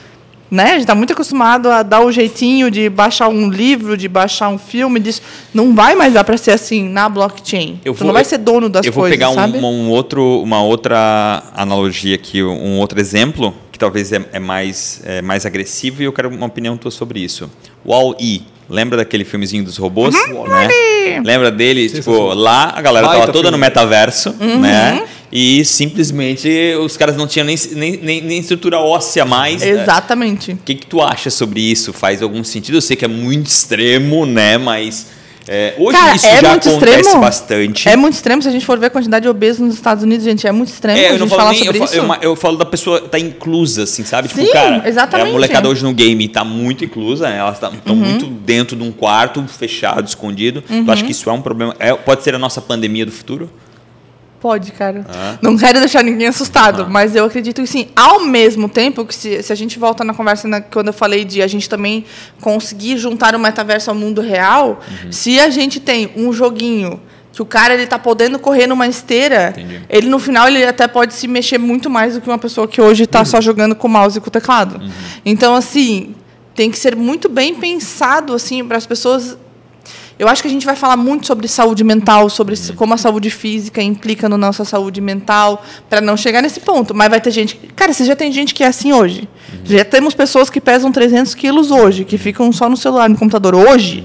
[0.51, 0.63] Né?
[0.65, 4.49] A gente está muito acostumado a dar o jeitinho de baixar um livro, de baixar
[4.49, 4.99] um filme.
[4.99, 5.21] Disso.
[5.53, 7.79] Não vai mais dar para ser assim na blockchain.
[7.85, 10.41] Eu tu vou- não vai ser dono das eu vou coisas, pegar um, um outro,
[10.43, 16.01] uma outra analogia aqui, um outro exemplo, que talvez é, é mais, é mais agressivo
[16.03, 17.51] e eu quero uma opinião tua sobre isso.
[17.87, 18.43] Wall-E.
[18.69, 20.15] Lembra daquele filmezinho dos robôs?
[20.15, 20.47] Uhum.
[20.47, 20.69] Né?
[21.25, 21.87] Lembra dele?
[21.89, 22.35] Tipo, Sensacional.
[22.35, 23.67] lá a galera Baita tava toda no filme.
[23.67, 24.61] metaverso, Uhum.
[24.61, 25.05] né?
[25.31, 26.49] E simplesmente
[26.81, 27.57] os caras não tinham nem,
[28.03, 29.61] nem, nem, estrutura óssea mais.
[29.61, 29.69] né?
[29.83, 30.53] Exatamente.
[30.53, 31.93] O que, que tu acha sobre isso?
[31.93, 32.77] Faz algum sentido?
[32.77, 34.57] Eu sei que é muito extremo, né?
[34.57, 35.07] Mas
[35.49, 37.21] é, hoje Cara, isso é já muito acontece extremo.
[37.21, 37.89] bastante.
[37.89, 38.43] É muito extremo.
[38.43, 40.69] Se a gente for ver a quantidade de obesos nos Estados Unidos, gente, é muito
[40.69, 42.23] extremo É, a eu não gente falo falar nem, eu sobre falo, isso.
[42.23, 44.29] eu, eu falo da pessoa tá inclusa, assim, sabe?
[44.29, 45.29] Tipo, Sim, cara, exatamente.
[45.29, 47.39] a molecada hoje no game tá muito inclusa, né?
[47.39, 47.95] elas estão Uhum.
[47.97, 50.63] muito dentro de um quarto, fechado, escondido.
[50.63, 51.75] Tu acha que isso é um problema?
[51.79, 53.51] É, pode ser a nossa pandemia do futuro?
[54.41, 55.05] Pode, cara.
[55.09, 55.37] Ah.
[55.43, 57.89] Não quero deixar ninguém assustado, mas eu acredito que sim.
[57.97, 61.25] Ao mesmo tempo que se, se a gente volta na conversa na- quando eu falei
[61.25, 62.05] de a gente também
[62.41, 65.11] conseguir juntar o metaverso ao mundo real, Uhum.
[65.13, 67.01] se a gente tem um joguinho
[67.33, 69.83] que o cara ele tá podendo correr numa esteira, Entendi.
[69.89, 72.81] ele no final ele até pode se mexer muito mais do que uma pessoa que
[72.81, 74.81] hoje está só jogando com o mouse e com o teclado.
[75.25, 76.15] Então assim,
[76.55, 79.37] tem que ser muito bem pensado assim para as pessoas
[80.19, 83.31] eu acho que a gente vai falar muito sobre saúde mental, sobre como a saúde
[83.31, 86.93] física implica na nossa saúde mental, para não chegar nesse ponto.
[86.95, 87.57] Mas vai ter gente.
[87.77, 89.29] Cara, você já tem gente que é assim hoje.
[89.65, 93.55] Já temos pessoas que pesam 300 quilos hoje, que ficam só no celular, no computador
[93.55, 94.05] hoje.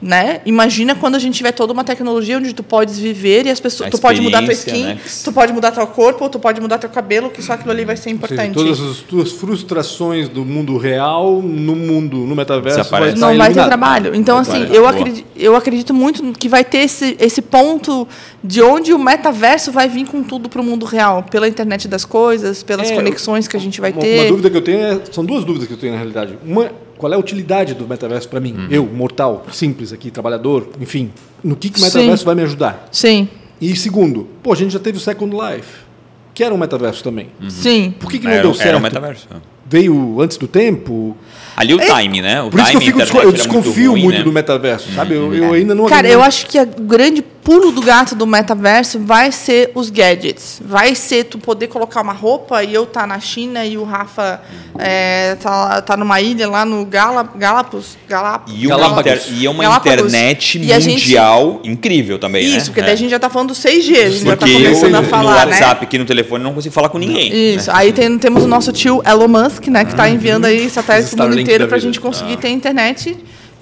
[0.00, 0.40] Né?
[0.46, 3.90] Imagina quando a gente tiver toda uma tecnologia onde tu podes viver e as pessoas.
[3.90, 4.98] Tu pode mudar tua skin, né?
[5.24, 7.84] tu pode mudar teu corpo, ou tu pode mudar teu cabelo, que só aquilo ali
[7.84, 8.54] vai ser Ou seja, importante.
[8.54, 13.64] todas as tuas frustrações do mundo real, no mundo, no metaverso, vai não vai ter
[13.64, 14.14] trabalho.
[14.14, 18.06] Então, assim, eu acredito, eu acredito muito que vai ter esse, esse ponto
[18.42, 22.04] de onde o metaverso vai vir com tudo para o mundo real, pela internet das
[22.04, 24.20] coisas, pelas É, conexões que a gente vai uma, ter.
[24.20, 26.38] Uma dúvida que eu tenho é, são duas dúvidas que eu tenho na realidade.
[26.44, 28.52] Uma, qual é a utilidade do metaverso para mim?
[28.54, 28.68] Uhum.
[28.70, 31.10] Eu, mortal, simples aqui, trabalhador, enfim.
[31.42, 31.98] No que, que o Sim.
[31.98, 32.88] metaverso vai me ajudar?
[32.92, 33.28] Sim,
[33.60, 35.78] E segundo, pô, a gente já teve o Second Life,
[36.32, 37.28] que era um metaverso também.
[37.48, 37.92] sim.
[37.98, 38.78] Por que, que não Era, deu era certo?
[38.78, 39.26] o metaverso.
[39.66, 41.16] Veio antes do tempo?
[41.56, 42.42] Ali o time, né?
[42.42, 44.22] O Por isso que eu, time fico, internet eu era desconfio muito, ruim, né?
[44.22, 45.14] do metaverso, sabe?
[45.14, 48.98] Eu, eu ainda não Cara, eu acho que o grande pulo do gato do metaverso
[49.00, 50.60] vai ser os gadgets.
[50.64, 54.42] Vai ser tu poder colocar uma roupa e eu tá na China e o Rafa
[54.78, 57.96] é, tá, tá numa ilha lá no Gala, Galapos.
[58.06, 58.52] Galapos.
[58.54, 60.12] E uma, inter- e uma Galápagos.
[60.12, 62.56] internet a gente- mundial incrível também, né?
[62.58, 62.84] Isso, porque É.
[62.84, 64.94] daí a gente já tá falando do 6G, a gente já tá Porque eu, começando
[64.94, 65.52] a no falar, né?
[65.52, 67.54] WhatsApp aqui no telefone não consigo falar com ninguém.
[67.54, 67.70] Isso.
[67.72, 71.47] Aí tem- temos o nosso tio Elon Musk, né, que está enviando aí satélites mundo
[71.48, 73.16] inteiro para a gente conseguir ter internet.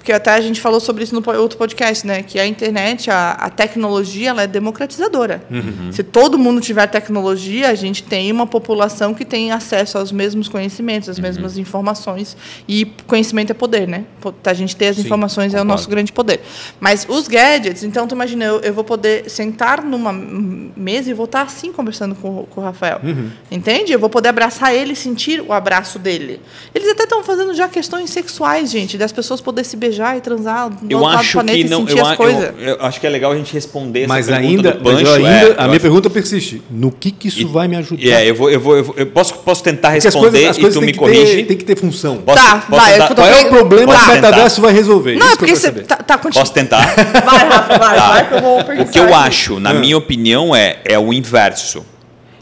[0.07, 2.23] Porque até a gente falou sobre isso no outro podcast, né?
[2.23, 5.43] Que a internet, a, a tecnologia, ela é democratizadora.
[5.91, 10.47] Se todo mundo tiver tecnologia, a gente tem uma população que tem acesso aos mesmos
[10.47, 12.37] conhecimentos, às mesmas informações.
[12.69, 14.05] E conhecimento é poder, né?
[14.45, 15.71] A gente ter as Sim, informações é o concordo.
[15.73, 16.39] nosso grande poder.
[16.79, 21.25] Mas os gadgets, então tu imagina, eu, eu vou poder sentar numa mesa e vou
[21.25, 23.01] estar assim conversando com, o- com o Rafael.
[23.03, 23.29] Uhum.
[23.51, 23.91] Entende?
[23.91, 26.39] Eu vou poder abraçar ele e sentir o abraço dele.
[26.73, 30.69] Eles até estão fazendo já questões sexuais, gente, das pessoas poderem se beijar e transar
[30.69, 31.79] do Eu outro lado do acho planeta que e não.
[31.87, 32.51] sentir Eu, as eu- coisas.
[32.59, 35.05] eu acho que é legal a gente responder essa Mas pergunta ainda, do mas Pancho.
[35.07, 36.61] eu ainda é, eu a minha acho- pergunta persiste.
[36.69, 38.05] No que, que isso E- vai me ajudar?
[38.07, 40.49] É, eu vou, eu vou, eu, vou- eu posso, posso tentar Porque as responder coisas,
[40.51, 41.35] as e coisas tu têm me corrige.
[41.37, 42.17] Ter, tem que ter função.
[42.17, 45.15] Posso- Tá, posso vai, tentar- eu Qual é o problema que o metaverso vai resolver?
[45.15, 46.39] Não, Isso é que eu porque você tá, tá contigo.
[46.39, 46.85] Posso tentar?
[47.25, 48.07] Vai, Rafa, vai, Tá.
[48.09, 49.73] vai que eu vou O que pensar eu acho, na Ah.
[49.73, 51.85] minha opinião, é, é o inverso.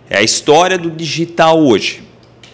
[0.10, 2.04] É a história do digital hoje.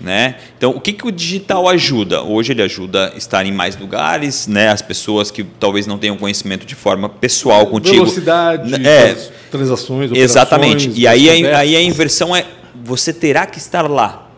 [0.04, 0.36] Né?
[0.58, 2.24] Então, o que, que o digital ajuda?
[2.24, 4.70] Hoje ele ajuda a estar em mais lugares, né?
[4.70, 7.98] as pessoas que talvez não tenham conhecimento de forma pessoal contigo.
[7.98, 10.92] Velocidade, É, das transações, Exatamente.
[10.96, 12.46] E aí a, aí a inversão é
[12.84, 14.31] você terá que estar lá.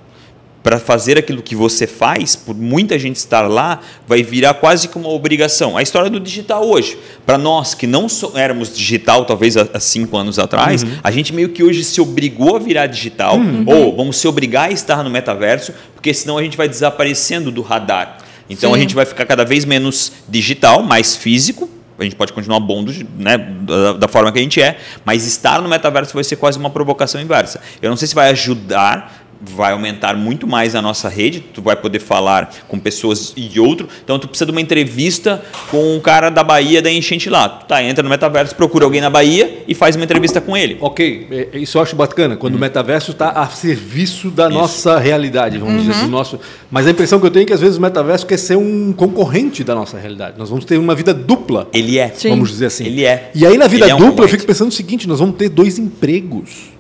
[0.64, 4.98] Para fazer aquilo que você faz, por muita gente estar lá, vai virar quase que
[4.98, 5.78] uma obrigação.
[5.78, 9.80] A história do digital hoje, para nós que não so, éramos digital, talvez há, há
[9.80, 10.98] cinco anos atrás, uhum.
[11.04, 13.66] a gente meio que hoje se obrigou a virar digital, uhum.
[13.68, 17.62] ou vamos se obrigar a estar no metaverso, porque senão a gente vai desaparecendo do
[17.62, 18.20] radar.
[18.50, 18.78] Então Sim.
[18.78, 22.84] a gente vai ficar cada vez menos digital, mais físico, a gente pode continuar bom
[22.84, 26.36] do, né, da, da, forma que a gente é, mas estar no metaverso vai ser
[26.38, 27.62] quase uma provocação inversa.
[27.82, 31.76] Eu não sei se vai ajudar vai aumentar muito mais a nossa rede, tu vai
[31.76, 33.88] poder falar com pessoas e outro.
[34.04, 37.50] Então tu precisa de uma entrevista com um cara da Bahia da enchente lá.
[37.50, 40.78] Tu tá, entra no metaverso, procura alguém na Bahia e faz uma entrevista com ele.
[40.80, 42.60] OK, é, é, isso eu acho bacana, quando uhum.
[42.60, 44.58] o metaverso está a serviço da isso.
[44.58, 45.92] nossa realidade, vamos uhum.
[45.92, 46.40] dizer, do nosso.
[46.72, 48.94] Mas a impressão que eu tenho é que às vezes o metaverso quer ser um
[48.94, 50.38] concorrente da nossa realidade.
[50.38, 51.68] Nós vamos ter uma vida dupla.
[51.74, 52.10] Ele é.
[52.10, 52.30] Sim.
[52.30, 52.86] Vamos dizer assim.
[52.86, 53.32] Ele é.
[53.36, 55.50] E aí na vida é um dupla eu fico pensando o seguinte, nós vamos ter
[55.50, 56.74] dois empregos.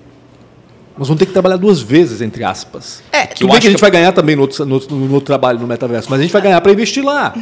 [0.98, 3.02] Nós vamos ter que trabalhar duas vezes, entre aspas.
[3.12, 3.82] É, Tudo bem que a gente que...
[3.82, 6.42] vai ganhar também no outro, no, no outro, trabalho no metaverso, mas a gente vai
[6.42, 7.34] ganhar para investir lá.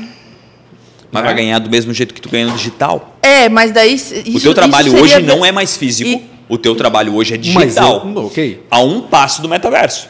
[1.12, 1.26] Mas é.
[1.26, 3.18] vai ganhar do mesmo jeito que tu ganha no digital.
[3.22, 3.94] É, mas daí.
[3.94, 6.24] Isso, o teu trabalho hoje não é mais físico, e...
[6.48, 8.06] o teu trabalho hoje é digital.
[8.06, 8.64] Mas okay.
[8.72, 10.10] A um passo do metaverso.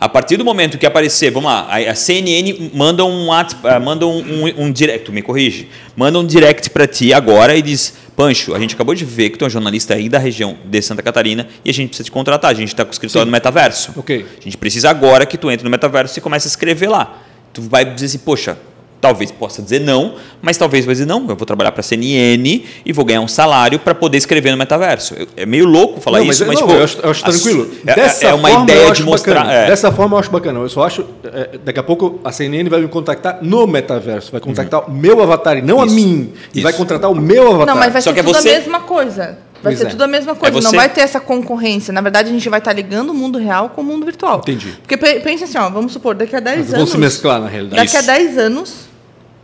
[0.00, 4.18] A partir do momento que aparecer, vamos lá, a CNN manda um, ah, manda um,
[4.20, 8.58] um, um direct, me corrige, manda um direct para ti agora e diz, Pancho, a
[8.58, 11.46] gente acabou de ver que tu é um jornalista aí da região de Santa Catarina
[11.64, 13.26] e a gente precisa te contratar, a gente está com o escritório Sim.
[13.26, 13.92] no metaverso.
[13.96, 14.26] Okay.
[14.40, 17.22] A gente precisa agora que tu entre no metaverso e comece a escrever lá.
[17.52, 18.58] Tu vai dizer assim, poxa,
[19.00, 22.64] Talvez possa dizer não, mas talvez vai dizer não, eu vou trabalhar para a CNN
[22.84, 25.14] e vou ganhar um salário para poder escrever no metaverso.
[25.36, 27.70] É meio louco falar não, isso, mas, mas não, eu, acho, eu acho tranquilo.
[27.86, 29.48] É, Dessa é uma ideia de mostrar.
[29.48, 29.66] É.
[29.68, 30.58] Dessa forma eu acho bacana.
[30.58, 34.40] Eu só acho, é, daqui a pouco a CNN vai me contactar no metaverso, vai
[34.40, 34.94] contactar uhum.
[34.94, 37.66] o meu avatar e não isso, a mim, e vai contratar o meu avatar.
[37.66, 38.48] Não, mas vai só ser que é tudo você...
[38.48, 39.38] a mesma coisa.
[39.62, 39.90] Vai pois ser é.
[39.90, 41.92] tudo a mesma coisa, é não vai ter essa concorrência.
[41.92, 44.38] Na verdade, a gente vai estar ligando o mundo real com o mundo virtual.
[44.38, 44.74] Entendi.
[44.86, 46.72] Porque pense assim, ó, vamos supor, daqui a 10 anos.
[46.72, 47.84] Vão se mesclar na realidade.
[47.84, 48.87] Daqui a 10 anos,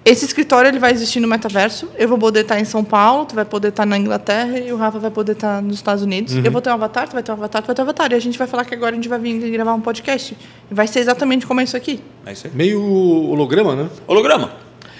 [0.04, 1.88] esse escritório ele vai existir no metaverso.
[1.96, 4.76] Eu vou poder estar em São Paulo, tu vai poder estar na Inglaterra e o
[4.76, 6.34] Rafa vai poder estar nos Estados Unidos.
[6.34, 6.42] Uhum.
[6.44, 8.12] Eu vou ter um avatar, tu vai ter um avatar, tu vai ter um avatar.
[8.12, 10.36] E a gente vai falar que agora a gente vai vir gravar um podcast.
[10.70, 12.00] E vai ser exatamente como é isso aqui.
[12.26, 12.52] É isso aí.
[12.54, 13.88] Meio holograma, né?
[14.06, 14.52] Holograma.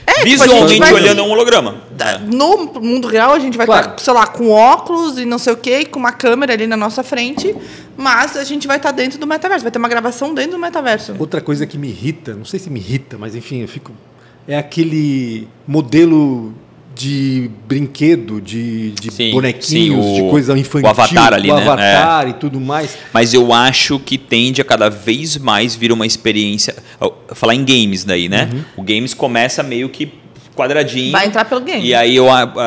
[0.06, 1.76] É, tipo, Visualmente tipo, olhando é um holograma.
[2.20, 3.88] No mundo real, a gente vai claro.
[3.88, 6.76] estar, sei lá, com óculos e não sei o quê, com uma câmera ali na
[6.76, 7.54] nossa frente,
[7.96, 11.14] mas a gente vai estar dentro do metaverso, vai ter uma gravação dentro do metaverso.
[11.18, 13.92] Outra coisa que me irrita, não sei se me irrita, mas enfim, eu fico
[14.46, 16.54] é aquele modelo
[16.94, 21.54] de brinquedo, de, de sim, bonequinhos, sim, o, de coisa infantil, o avatar ali, o
[21.54, 21.62] né?
[21.62, 22.30] avatar é.
[22.30, 22.96] e tudo mais.
[23.12, 26.76] Mas eu acho que tende a cada vez mais vir uma experiência.
[27.32, 28.48] Falar em games daí, né?
[28.52, 28.62] Uhum.
[28.76, 30.12] O games começa meio que
[30.54, 31.12] quadradinho.
[31.12, 31.84] Vai entrar pelo game.
[31.84, 32.26] E aí eu,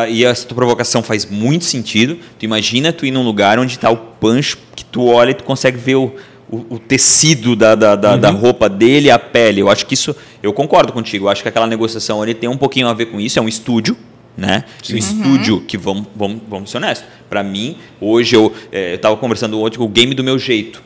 [0.10, 2.20] e essa tua provocação faz muito sentido.
[2.38, 5.44] Tu imagina tu ir num lugar onde está o pancho que tu olha e tu
[5.44, 6.14] consegue ver o
[6.50, 8.20] o, o tecido da, da, da, uhum.
[8.20, 9.62] da, roupa dele, a pele.
[9.62, 11.26] Eu acho que isso, eu concordo contigo.
[11.26, 13.38] Eu acho que aquela negociação ali tem um pouquinho a ver com isso.
[13.38, 13.98] É um estúdio,
[14.36, 14.64] né?
[14.82, 14.94] Sim.
[14.94, 15.00] Um uhum.
[15.00, 17.08] estúdio que vamos, vamos, vamos ser honestos.
[17.30, 20.82] Para mim, hoje eu é, estava conversando ontem com o game do meu jeito.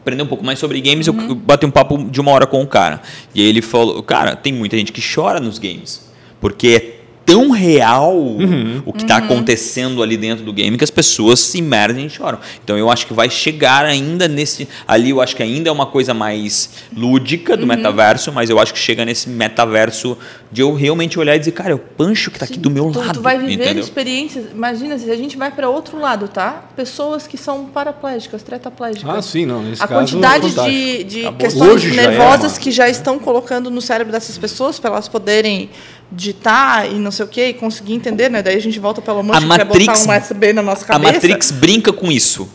[0.00, 1.30] Aprender um pouco mais sobre games, uhum.
[1.30, 3.02] eu bati um papo de uma hora com o cara.
[3.34, 6.08] E ele falou, cara, tem muita gente que chora nos games.
[6.40, 8.80] Porque é tão real uhum.
[8.86, 9.24] o que está uhum.
[9.24, 12.38] acontecendo ali dentro do game que as pessoas se imerdem e choram.
[12.62, 14.68] Então eu acho que vai chegar ainda nesse.
[14.86, 17.68] Ali eu acho que ainda é uma coisa mais lúdica do uhum.
[17.68, 20.16] metaverso, mas eu acho que chega nesse metaverso
[20.52, 22.92] de eu realmente olhar e dizer, cara, é o Pancho que está aqui do meu
[22.92, 23.14] tu, lado.
[23.14, 23.82] Tu vai viver entendeu?
[23.82, 24.46] experiências.
[24.52, 26.64] Imagina se a gente vai para outro lado, tá?
[26.76, 29.10] Pessoas que são paraplégicas, tetraplégicas.
[29.10, 29.62] Ah, sim, não.
[29.62, 33.18] Nesse a caso, quantidade é de, de questões Hoje nervosas já é, que já estão
[33.18, 35.70] colocando no cérebro dessas pessoas para elas poderem
[36.10, 38.42] digitar e não sei o que, e conseguir entender, né?
[38.42, 41.10] Daí a gente volta pela mancha e Matrix, botar um USB na nossa cabeça.
[41.10, 42.48] A Matrix brinca com isso.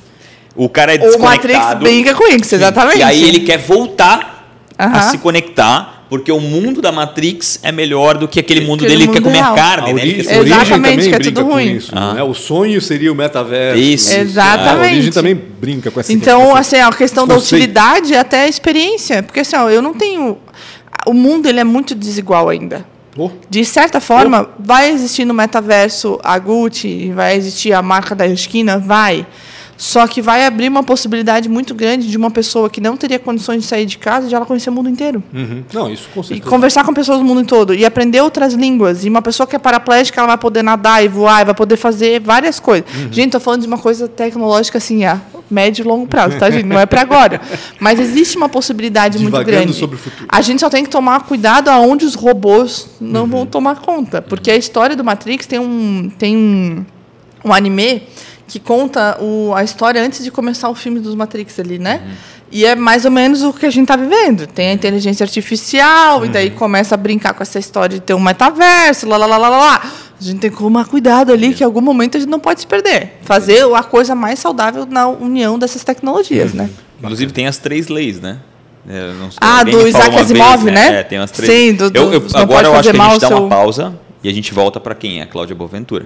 [0.56, 1.52] O cara é desconectado.
[1.52, 3.00] O Matrix brinca com isso, exatamente.
[3.00, 4.48] E aí ele quer voltar
[4.80, 4.98] uh -huh.
[4.98, 9.08] a se conectar porque o mundo da Matrix é melhor do que aquele mundo dele
[9.08, 9.92] que quer comer a carne.
[9.92, 10.02] A né?
[10.02, 10.40] origem, né?
[10.40, 11.78] Exatamente, que é tudo ruim.
[11.78, 12.16] Isso, ah.
[12.16, 12.22] né?
[12.24, 13.82] O sonho seria o metaverso.
[13.82, 14.14] Isso.
[14.14, 14.90] Exatamente.
[14.90, 18.48] A origem também brinca com essa Então, assim, a questão da utilidade é até a
[18.50, 19.24] experiência.
[19.24, 20.38] Porque assim, ó, eu não tenho...
[21.08, 22.86] O mundo ele é muito desigual ainda.
[23.18, 23.30] Oh.
[23.50, 24.48] De certa forma, oh.
[24.60, 29.28] vai existir no metaverso a Gucci, vai existir a marca da esquina, vai.
[29.82, 33.64] Só que vai abrir uma possibilidade muito grande de uma pessoa que não teria condições
[33.64, 35.24] de sair de casa de ela conhecer o mundo inteiro.
[35.34, 35.64] Uhum.
[35.74, 36.48] Não, isso com certeza.
[36.48, 37.74] E conversar com pessoas do mundo todo.
[37.74, 39.04] E aprender outras línguas.
[39.04, 41.78] E uma pessoa que é paraplégica, ela vai poder nadar e voar, e vai poder
[41.78, 42.88] fazer várias coisas.
[42.94, 43.12] Uhum.
[43.12, 46.68] Gente, estou falando de uma coisa tecnológica assim, a médio e longo prazo, tá, gente?
[46.68, 47.42] Não é para agora.
[47.82, 49.74] Mas existe uma possibilidade Divagando muito grande.
[49.74, 50.28] Sobre o futuro.
[50.30, 53.28] A gente só tem que tomar cuidado aonde os robôs não uhum.
[53.28, 54.22] vão tomar conta.
[54.22, 56.86] Porque a história do Matrix tem um, tem um,
[57.44, 58.04] um anime
[58.52, 62.02] que conta o, a história antes de começar o filme dos Matrix ali, né?
[62.04, 62.12] Uhum.
[62.52, 64.46] E é mais ou menos o que a gente está vivendo.
[64.46, 66.26] Tem a inteligência artificial, uhum.
[66.26, 69.38] e daí começa a brincar com essa história de ter um metaverso, lá, lá, lá,
[69.38, 69.82] lá, lá.
[70.20, 72.60] A gente tem que tomar cuidado ali, que em algum momento a gente não pode
[72.60, 73.20] se perder.
[73.22, 76.70] Fazer a coisa mais saudável na união dessas tecnologias, né?
[77.02, 78.40] Inclusive tem as três leis, né?
[78.86, 80.92] É, sei, ah, do Isaac Asimov, vez, né?
[80.92, 81.00] né?
[81.00, 81.50] É, tem umas três.
[81.50, 83.38] Sim, do, do eu, eu, agora eu acho que a gente dá seu...
[83.38, 85.22] uma pausa e a gente volta para quem?
[85.22, 86.06] A Cláudia Boaventura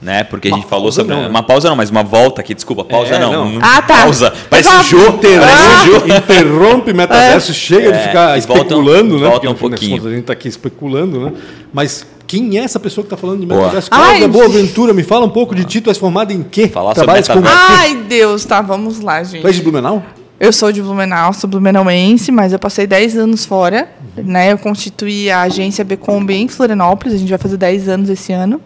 [0.00, 0.24] né?
[0.24, 1.14] Porque uma a gente falou sobre.
[1.14, 3.50] Não, uma pausa não, mas uma volta aqui, desculpa, pausa é, não.
[3.50, 3.58] não.
[3.62, 4.02] Ah, tá.
[4.02, 4.32] Pausa.
[4.48, 5.18] Parece um jogo.
[5.18, 6.16] Interrompe, ah.
[6.18, 7.54] interrompe metaverso, é.
[7.54, 9.30] chega de é, ficar especulando, volta, né?
[9.30, 10.06] Volta um pouquinho.
[10.06, 11.32] a gente está aqui especulando, né?
[11.72, 13.90] Mas quem é essa pessoa que está falando de metaverso?
[13.90, 16.68] Cláudia Boaventura, me fala um pouco de ti, tu és formada em quê?
[16.68, 19.42] Falar Trabalhas sobre com Ai, Deus, tá, vamos lá, gente.
[19.42, 20.02] Tu és de Blumenau?
[20.40, 23.90] Eu sou de Blumenau, sou blumenauense, mas eu passei 10 anos fora.
[24.16, 24.24] Uhum.
[24.24, 24.52] Né?
[24.52, 28.58] Eu constituí a agência Becombi em Florianópolis, a gente vai fazer 10 anos esse ano.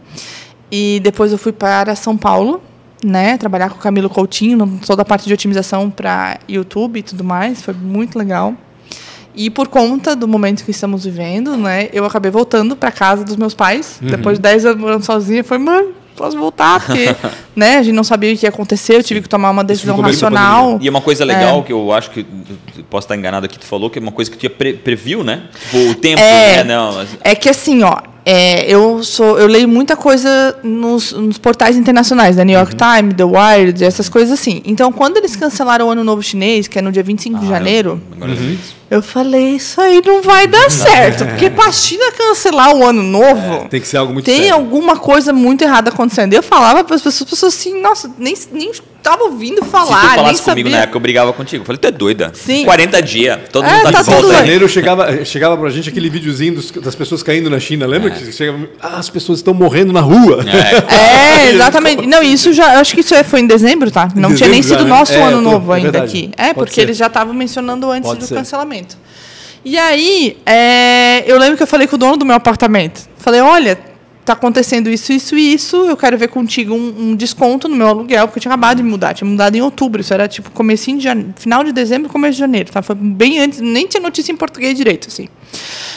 [0.70, 2.60] E depois eu fui para São Paulo,
[3.04, 7.22] né, trabalhar com o Camilo Coutinho, toda a parte de otimização para YouTube e tudo
[7.22, 8.54] mais, foi muito legal.
[9.34, 13.36] E por conta do momento que estamos vivendo, né, eu acabei voltando para casa dos
[13.36, 14.08] meus pais, uhum.
[14.08, 17.14] depois de 10 anos morando sozinha, foi, mãe, posso voltar, porque
[17.54, 20.00] né, a gente não sabia o que ia acontecer, eu tive que tomar uma decisão
[20.00, 20.78] racional.
[20.80, 21.62] E é uma coisa legal é.
[21.62, 22.24] que eu acho que
[22.90, 25.44] posso estar enganado aqui, tu falou que é uma coisa que tu pre previu, né?
[25.64, 26.64] Tipo, o tempo, é, né?
[26.64, 31.76] Não, é que assim, ó, é, eu sou, eu leio muita coisa nos, nos portais
[31.76, 32.52] internacionais, da né?
[32.52, 32.96] New York uhum.
[32.96, 34.62] Times, The Wired, essas coisas assim.
[34.64, 37.46] Então, quando eles cancelaram o Ano Novo Chinês, que é no dia 25 ah, de
[37.46, 38.56] janeiro, uhum.
[38.90, 43.02] eu falei, isso aí não vai dar certo, porque para a China cancelar o Ano
[43.02, 44.54] Novo, é, tem que ser algo muito Tem sério.
[44.54, 46.32] alguma coisa muito errada acontecendo.
[46.32, 50.14] Eu falava para as pessoas, pessoas assim, nossa, nem, nem tava ouvindo falar, Se tu
[50.14, 50.70] falasse comigo sabia.
[50.70, 51.62] na época, eu brigava contigo.
[51.62, 52.32] Eu falei, tu é doida.
[52.34, 52.64] Sim.
[52.64, 54.28] 40 dias, todo é, mundo tá, tá de volta.
[54.28, 58.10] Em janeiro chegava, chegava pra gente aquele videozinho dos, das pessoas caindo na China, lembra?
[58.10, 58.12] É.
[58.12, 60.44] Que chegava, ah, as pessoas estão morrendo na rua.
[60.46, 62.06] É, é exatamente.
[62.06, 64.04] Não, isso já, acho que isso é, foi em dezembro, tá?
[64.14, 64.90] Não dezembro tinha nem sido já, né?
[64.90, 66.30] nosso é, ano novo é ainda aqui.
[66.36, 66.82] É, Pode porque ser.
[66.82, 68.34] eles já estavam mencionando antes Pode do ser.
[68.34, 68.96] cancelamento.
[69.64, 73.08] E aí, é, eu lembro que eu falei com o dono do meu apartamento.
[73.16, 73.78] Falei, olha,
[74.24, 77.86] tá acontecendo isso, isso e isso, eu quero ver contigo um, um, desconto no meu
[77.86, 80.98] aluguel, porque eu tinha acabado de mudar, tinha mudado em outubro, isso era tipo comecinho
[80.98, 82.82] de janeiro, final de dezembro, começo de janeiro, tá?
[82.82, 85.28] Foi bem antes, nem tinha notícia em português direito, assim.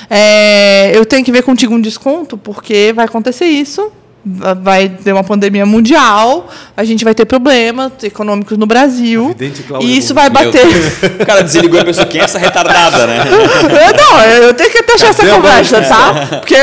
[0.10, 3.92] É, eu tenho que ver contigo um desconto, porque vai acontecer isso,
[4.26, 9.36] vai ter uma pandemia mundial, a gente vai ter problemas econômicos no Brasil.
[9.80, 10.68] e isso vai bater.
[11.20, 13.24] O cara desligou e pensou, quem é essa retardada, né?
[13.28, 16.40] Eu, não, eu tenho que deixar essa conversa, tá?
[16.40, 16.56] Porque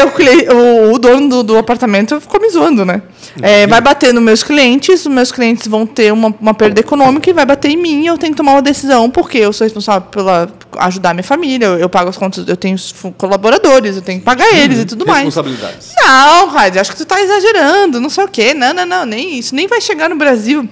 [0.52, 3.02] o, o dono do, do, apartamento ficou me zoando, né?
[3.42, 7.28] É, vai bater nos meus clientes, os meus clientes vão ter uma, uma perda econômica
[7.28, 8.06] e vai bater em mim.
[8.06, 11.78] Eu tenho que tomar uma decisão, porque eu sou responsável pela ajudar minha família, eu,
[11.78, 12.76] eu pago as contas, eu tenho
[13.16, 15.24] colaboradores, eu tenho que pagar eles e tudo mais.
[15.24, 15.92] Responsabilidades.
[15.96, 17.43] Não, Raid, acho que tu está exagerando,
[18.00, 18.54] não sei o quê.
[18.54, 20.68] Não, não, não, nem isso, nem vai chegar no Brasil.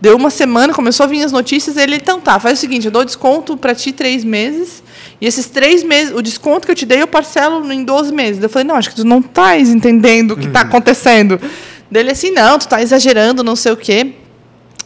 [0.00, 2.90] Deu uma semana, começou a vir as notícias, ele, então tá, faz o seguinte, eu
[2.90, 4.82] dou desconto para ti três meses,
[5.20, 8.42] e esses três meses, o desconto que eu te dei, eu parcelo em 12 meses.
[8.42, 10.66] Eu falei, não, acho que tu não estás entendendo o que está uhum.
[10.66, 11.40] acontecendo.
[11.88, 14.14] Dele assim, não, tu está exagerando, não sei o quê.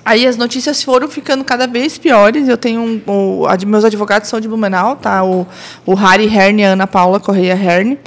[0.06, 2.48] Aí as notícias foram ficando cada vez piores.
[2.48, 5.24] Eu tenho um, o, meus advogados são de Blumenau, tá?
[5.24, 5.44] O,
[5.84, 7.98] o Harry Herne e a Ana Paula Correia Herne.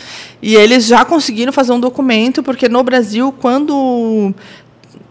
[0.42, 4.34] E eles já conseguiram fazer um documento, porque no Brasil, quando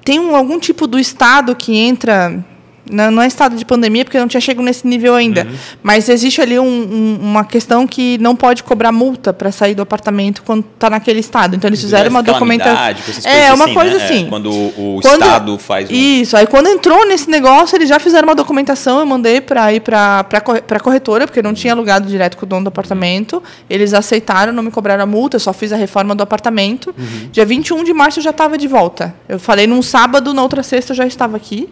[0.03, 2.43] tem um, algum tipo do Estado que entra
[2.91, 5.45] não, não é estado de pandemia, porque não tinha chegado nesse nível ainda.
[5.45, 5.57] Uhum.
[5.83, 9.83] Mas existe ali um, um, uma questão que não pode cobrar multa para sair do
[9.83, 11.57] apartamento quando está naquele estado.
[11.57, 12.77] Então eles fizeram uma documentação.
[13.25, 14.05] É, uma assim, coisa né?
[14.05, 14.27] assim.
[14.27, 15.91] É, quando o quando, Estado faz.
[15.91, 15.95] Um...
[15.95, 16.37] Isso.
[16.37, 19.01] Aí quando entrou nesse negócio, eles já fizeram uma documentação.
[19.01, 22.65] Eu mandei para ir para a corretora, porque não tinha alugado direto com o dono
[22.65, 23.43] do apartamento.
[23.69, 26.95] Eles aceitaram, não me cobraram a multa, eu só fiz a reforma do apartamento.
[26.97, 27.29] Uhum.
[27.31, 29.15] Dia 21 de março eu já estava de volta.
[29.29, 31.69] Eu falei num sábado, na outra sexta eu já estava aqui.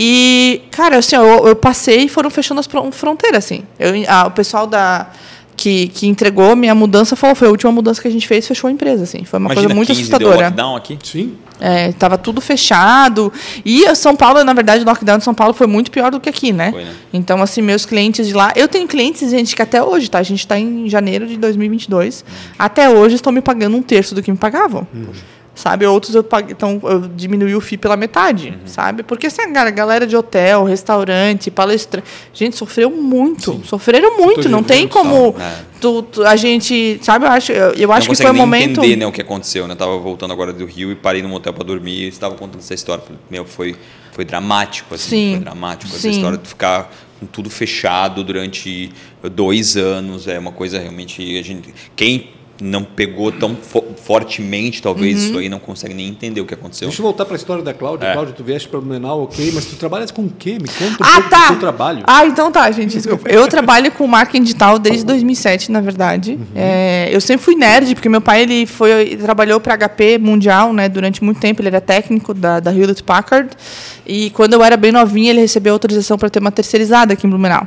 [0.00, 3.64] E, cara, assim, eu, eu passei e foram fechando as fronteiras, assim.
[3.80, 5.08] Eu, a, o pessoal da
[5.56, 8.68] que, que entregou minha mudança falou, foi a última mudança que a gente fez, fechou
[8.68, 9.24] a empresa, assim.
[9.24, 10.36] Foi uma Imagina, coisa muito assustadora.
[10.36, 10.98] Deu lockdown aqui?
[11.02, 11.36] Sim.
[11.60, 13.32] É, tava tudo fechado.
[13.64, 16.28] E São Paulo, na verdade, o lockdown de São Paulo foi muito pior do que
[16.28, 16.70] aqui, né?
[16.70, 16.94] Foi, né?
[17.12, 18.52] Então, assim, meus clientes de lá.
[18.54, 20.20] Eu tenho clientes, gente, que até hoje, tá?
[20.20, 22.24] A gente está em janeiro de 2022.
[22.24, 22.32] Hum.
[22.56, 24.86] Até hoje estão me pagando um terço do que me pagavam.
[24.94, 25.06] Hum
[25.58, 25.84] sabe?
[25.84, 28.66] Outros eu paguei, então eu diminui o FII pela metade, uhum.
[28.66, 29.02] sabe?
[29.02, 33.62] Porque assim, a galera de hotel, restaurante, palestra, gente sofreu muito, Sim.
[33.64, 35.54] sofreram muito, não tem como é.
[35.80, 37.26] tu, tu, a gente, sabe?
[37.26, 39.72] Eu acho, eu, eu acho que foi um momento entender, né, o que aconteceu, né?
[39.72, 42.60] Eu tava voltando agora do Rio e parei num hotel para dormir, e estava contando
[42.60, 43.74] essa história, meu, foi
[44.12, 45.30] foi dramático, assim, Sim.
[45.32, 45.96] foi dramático Sim.
[45.96, 48.90] essa história de ficar com tudo fechado durante
[49.32, 52.30] dois anos, é uma coisa realmente a gente quem
[52.60, 56.88] não pegou tão fo fortemente, talvez, isso aí, não consegue nem entender o que aconteceu.
[56.88, 58.06] Deixa eu voltar para a história da Cláudia.
[58.06, 58.12] É.
[58.12, 60.52] Cláudia, tu vieste para Blumenau, ok, mas tu trabalhas com o quê?
[60.60, 61.42] Me conta um Ah, pouco tá.
[61.42, 62.02] do teu trabalho.
[62.06, 62.96] Ah, então tá, gente.
[62.96, 63.28] Desculpa.
[63.30, 66.32] Eu trabalho com marketing digital desde 2007, na verdade.
[66.32, 66.46] Uhum.
[66.54, 70.72] É, eu sempre fui nerd, porque meu pai ele foi, ele trabalhou para HP Mundial,
[70.72, 71.60] né, durante muito tempo.
[71.60, 73.50] Ele era técnico da, da Hewlett Packard.
[74.06, 77.30] E quando eu era bem novinha, ele recebeu autorização para ter uma terceirizada aqui em
[77.30, 77.66] Blumenau.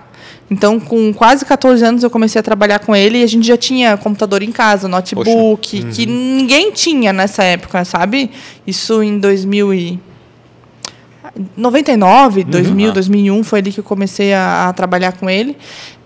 [0.51, 3.55] Então, com quase 14 anos, eu comecei a trabalhar com ele e a gente já
[3.55, 8.29] tinha computador em casa, notebook, que ninguém tinha nessa época, sabe?
[8.67, 9.99] Isso em 2000 e...
[11.55, 12.93] 99, 2000, Ah.
[12.93, 15.55] 2001 foi ali que eu comecei a, a trabalhar com ele.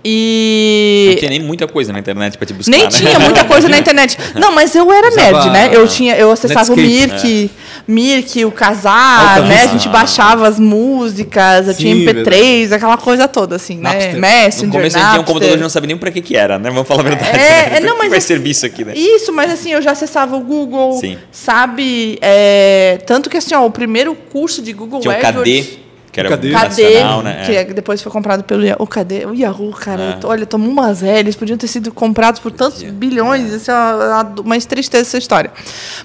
[0.07, 2.89] E Não tinha nem muita coisa na internet para te buscar, nem né?
[2.89, 4.17] tinha muita coisa na internet.
[4.35, 5.69] Não, mas eu era Usava nerd, né?
[5.73, 7.49] Eu tinha, eu acessava o Mirk,
[7.87, 9.63] Mirk, o Alta Casar, né?
[9.63, 13.93] A gente baixava as músicas, eu tinha Sim, MP3, aquela coisa toda, assim, né?
[13.93, 14.19] Napster.
[14.19, 15.25] Messenger, No começo a gente tinha um Napster.
[15.33, 16.69] computador e não sabia nem para que que era, né?
[16.69, 17.29] Vamos falar a verdade.
[17.39, 18.93] É, Pra é, não, que mas vai assim- servir isso aqui, né?
[18.95, 21.17] Isso, mas assim, eu já acessava o Google, Sim.
[21.31, 22.19] sabe?
[22.21, 25.65] É, tanto que assim, ó, o primeiro curso de Google Tinha o AdWords...
[25.65, 25.84] KD,
[26.15, 26.29] que era.
[26.29, 27.43] KD, nacional, né?
[27.45, 27.61] que É.
[27.61, 28.81] é- depois foi comprado pelo Yahoo.
[28.83, 30.11] O KD, o Yahoo, cara, É.
[30.13, 32.91] tô- olha, tomou umas L, eles podiam ter sido comprados por tantos Podia.
[32.93, 35.51] bilhões, isso é uma, uma tristeza essa história.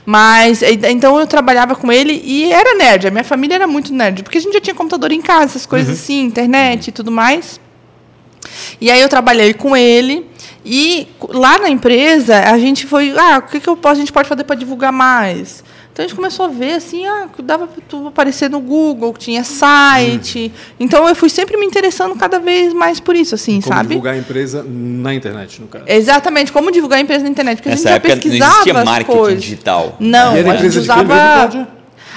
[0.04, 3.92] Mas, e- então eu trabalhava com ele e era nerd, a minha família era muito
[3.94, 7.10] nerd, porque a gente já tinha computador em casa, essas coisas assim, internet e tudo
[7.12, 7.60] mais.
[8.80, 10.26] E aí eu trabalhei com ele
[10.64, 14.12] e lá na empresa a gente foi, ah, o que, que eu posso, a gente
[14.12, 15.62] pode fazer para divulgar mais?
[15.92, 19.42] Então a gente começou a ver assim, ah, dava para tu aparecer no Google, tinha
[19.44, 20.52] site.
[20.78, 23.88] Então eu fui sempre me interessando cada vez mais por isso, assim, Como sabe?
[23.88, 25.84] divulgar a empresa na internet, no caso.
[25.88, 28.52] Exatamente, como divulgar a empresa na internet, porque Nessa a gente época já não pesquisava
[28.54, 29.42] existia as marketing coisas.
[29.42, 29.96] digital.
[29.98, 31.68] Não, E era a gente empresa de quem mesmo, usava Cláudia?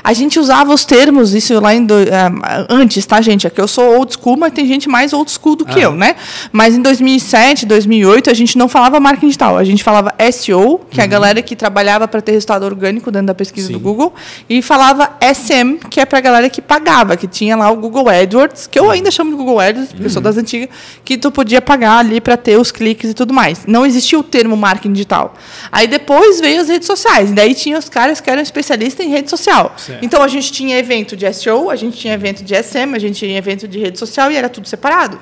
[0.04, 3.47] A gente usava os termos, isso lá em do, ah, antes, tá, gente?
[3.47, 5.84] É que eu sou old school, mas tem gente mais old school do que Ah.
[5.84, 6.16] eu, né?
[6.51, 10.99] Mas em 2007, 2008, a gente não falava marketing digital, a gente falava SEO, que
[10.99, 13.74] é a galera que trabalhava para ter resultado orgânico dentro da pesquisa Sim.
[13.74, 14.14] do Google,
[14.49, 18.10] e falava SM, que é para a galera que pagava, que tinha lá o Google
[18.10, 20.68] AdWords, que eu ainda chamo de Google AdWords, porque eu sou das antigas,
[21.06, 23.66] que tu podia pagar ali para ter os cliques e tudo mais.
[23.66, 25.34] Não existia o termo marketing digital.
[25.72, 29.10] Aí depois veio as redes sociais, e daí tinha os caras que eram especialistas em
[29.10, 29.74] rede social.
[30.02, 33.20] Então a gente tinha evento de SEO, a gente tinha evento de SM, a gente
[33.20, 35.20] tinha evento de rede social e era tudo separado.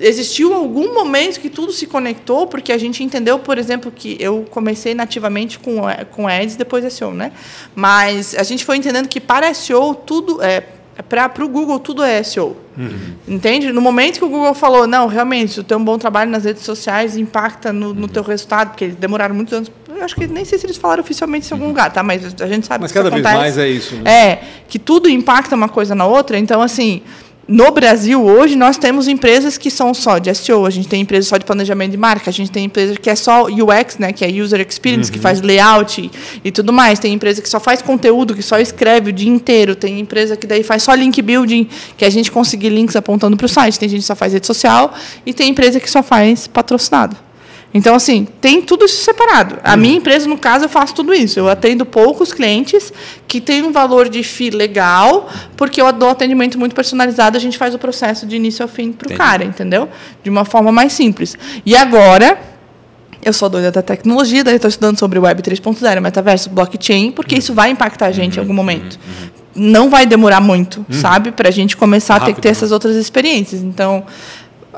[0.00, 4.46] Existiu algum momento que tudo se conectou, porque a gente entendeu, por exemplo, que eu
[4.48, 7.32] comecei nativamente com, eh, com ads, depois SEO, né?
[7.74, 10.62] Mas a gente foi entendendo que para SEO tudo é
[11.02, 12.56] para o Google tudo é SEO.
[13.26, 13.72] Entende?
[13.72, 16.62] No momento que o Google falou, não, realmente, o teu um bom trabalho nas redes
[16.62, 19.72] sociais impacta no, no teu resultado, porque eles demoraram muitos anos.
[19.88, 22.02] Eu acho que nem sei se eles falaram oficialmente em algum lugar, tá?
[22.02, 23.42] Mas a gente sabe Mas que cada vez acontece.
[23.42, 24.10] mais é isso, né?
[24.10, 26.38] É, que tudo impacta uma coisa na outra.
[26.38, 27.02] Então, assim,
[27.48, 31.30] no Brasil, hoje, nós temos empresas que são só de SEO, a gente tem empresa
[31.30, 34.22] só de planejamento de marca, a gente tem empresa que é só UX, né, que
[34.22, 36.10] é User Experience, que faz layout e,
[36.44, 36.98] e tudo mais.
[36.98, 39.74] Tem empresa que só faz conteúdo, que só escreve o dia inteiro.
[39.74, 43.46] Tem empresa que daí faz só link building, que a gente conseguir links apontando para
[43.46, 43.78] o site.
[43.78, 44.92] Tem gente que só faz rede social
[45.24, 47.16] e tem empresa que só faz patrocinado.
[47.72, 49.58] Então, assim, tem tudo isso separado.
[49.62, 51.38] A minha empresa, no caso, eu faço tudo isso.
[51.38, 52.92] Eu atendo poucos clientes
[53.26, 57.58] que têm um valor de FII legal, porque eu dou atendimento muito personalizado, a gente
[57.58, 59.88] faz o processo de início ao fim para o cara, entendeu?
[60.22, 61.36] De uma forma mais simples.
[61.64, 62.38] E agora,
[63.22, 67.52] eu sou doida da tecnologia, daí estou estudando sobre Web 3.0, metaverso, blockchain, porque isso
[67.52, 68.98] vai impactar a gente em algum momento.
[69.54, 71.32] Não vai demorar muito, sabe?
[71.32, 72.52] Para a gente começar a ter que Rápido, ter né?
[72.52, 73.60] essas outras experiências.
[73.60, 74.04] Então,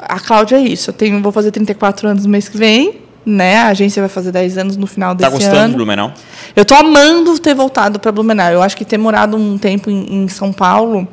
[0.03, 0.91] a Cláudia é isso.
[0.91, 3.57] Eu tenho, vou fazer 34 anos no mês que vem, né?
[3.59, 5.75] A agência vai fazer 10 anos no final Tá desse gostando do ano.
[5.77, 6.13] Blumenau?
[6.57, 8.51] Eu tô amando ter voltado para Blumenau.
[8.53, 11.07] Eu acho que ter morado um tempo em, em São Paulo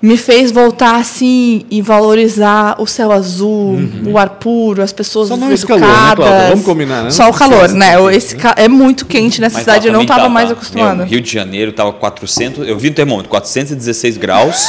[0.00, 5.36] me fez voltar assim e valorizar o céu azul, o ar puro, as pessoas Uhum.
[5.36, 5.80] Só não educadas.
[5.84, 6.48] esse calor, né, Cláudia?
[6.50, 7.10] Vamos combinar, né?
[7.12, 7.96] Só o calor, né?
[7.96, 8.10] sim, sim.
[8.16, 10.54] Esse ca- é muito quente nessa Mas cidade, eu não estava tá, mais tá.
[10.54, 10.96] acostumada.
[10.96, 14.66] Meu, Rio de Janeiro tava 400, eu vi no termômetro, 416 graus.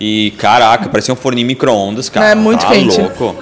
[0.00, 2.28] E caraca, parecia um forno em micro-ondas, cara.
[2.28, 3.00] É muito tá quente.
[3.00, 3.34] louco.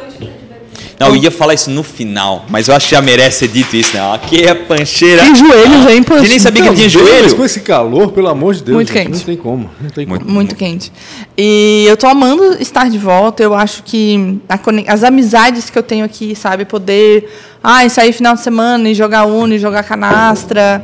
[0.99, 3.77] Não, eu ia falar isso no final, mas eu acho que já merece ser dito
[3.77, 4.15] isso, né?
[4.15, 5.23] Aqui é pancheira.
[5.23, 7.37] Tem joelhos aí, Eu nem sabia que tinha joelho.
[7.37, 8.77] Com esse calor, pelo amor de Deus.
[8.77, 9.19] Muito gente, quente.
[9.19, 9.71] Não tem como.
[9.79, 10.25] Não tem como.
[10.25, 10.91] Muito quente.
[11.37, 13.43] E eu tô amando estar de volta.
[13.43, 14.41] Eu acho que
[14.89, 17.29] as amizades que eu tenho aqui, sabe, poder
[17.63, 20.83] ai, sair final de semana e jogar Uno, e jogar canastra.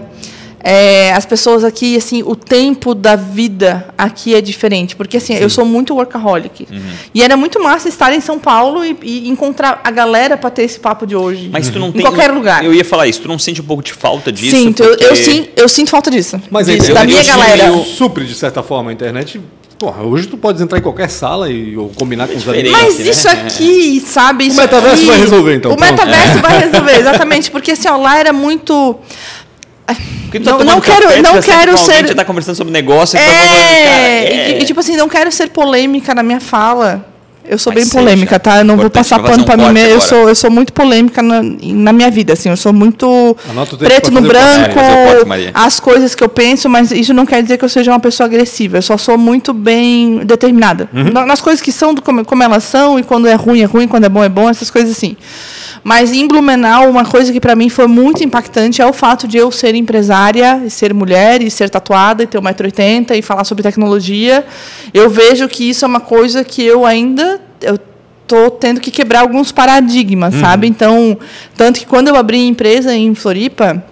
[0.64, 4.94] É, as pessoas aqui, assim, o tempo da vida aqui é diferente.
[4.94, 6.68] Porque, assim, eu sou muito workaholic.
[6.70, 6.80] Uhum.
[7.14, 10.62] E era muito massa estar em São Paulo e, e encontrar a galera para ter
[10.62, 11.48] esse papo de hoje.
[11.52, 12.02] Mas tu não em tem.
[12.02, 12.64] qualquer lugar.
[12.64, 14.56] Eu ia falar isso, tu não sente um pouco de falta disso?
[14.56, 16.40] Sinto, eu, Porque- eu, sim, eu sinto falta disso.
[16.50, 17.84] Mas a disso, internet da minha hoje galera.
[17.84, 19.40] supre, de certa forma, a internet
[19.78, 22.70] Porra, hoje tu pode entrar em qualquer sala e ou combinar com os amigos.
[22.70, 23.10] Mas né?
[23.10, 24.46] isso aqui, sabe?
[24.46, 25.90] Isso metaverso aqui- vai resolver, então, O pronto.
[25.90, 27.50] metaverso vai resolver, exatamente.
[27.50, 28.94] Porque assim, ó, lá era muito.
[29.86, 32.72] Porque tu tá Não- tomando não quero- café, não quero alguém, ser- tá conversando sobre
[32.72, 33.18] negócio.
[33.18, 36.40] É, e tá falando, cara, e- E, tipo assim, não quero ser polêmica na minha
[36.40, 37.06] fala.
[37.44, 37.98] Eu sou Mas bem seja.
[37.98, 38.58] polêmica, tá?
[38.58, 39.94] Eu não vou passar pano um pra mim mesmo.
[39.94, 42.48] Eu sou, eu sou muito polêmica na, na minha vida, assim.
[42.48, 43.36] Eu sou muito
[43.80, 47.64] preto no branco, É, as coisas que eu penso, mas isso não quer dizer que
[47.64, 48.78] eu seja uma pessoa agressiva.
[48.78, 50.88] Eu só sou muito bem determinada.
[50.94, 51.10] Uhum.
[51.12, 53.88] Na- Nas coisas que são como, como elas são, e quando é ruim é ruim,
[53.88, 55.16] quando é bom é bom, essas coisas assim.
[55.84, 59.36] Mas em Blumenau, uma coisa que para mim foi muito impactante é o fato de
[59.36, 63.62] eu ser empresária, e ser mulher, e ser tatuada, e ter 1,80m, e falar sobre
[63.62, 64.44] tecnologia.
[64.94, 67.78] Eu vejo que isso é uma coisa que eu ainda eu
[68.26, 70.66] tô tendo que quebrar alguns paradigmas, sabe?
[70.66, 71.18] Então,
[71.56, 73.84] tanto que quando eu abri a empresa em Floripa,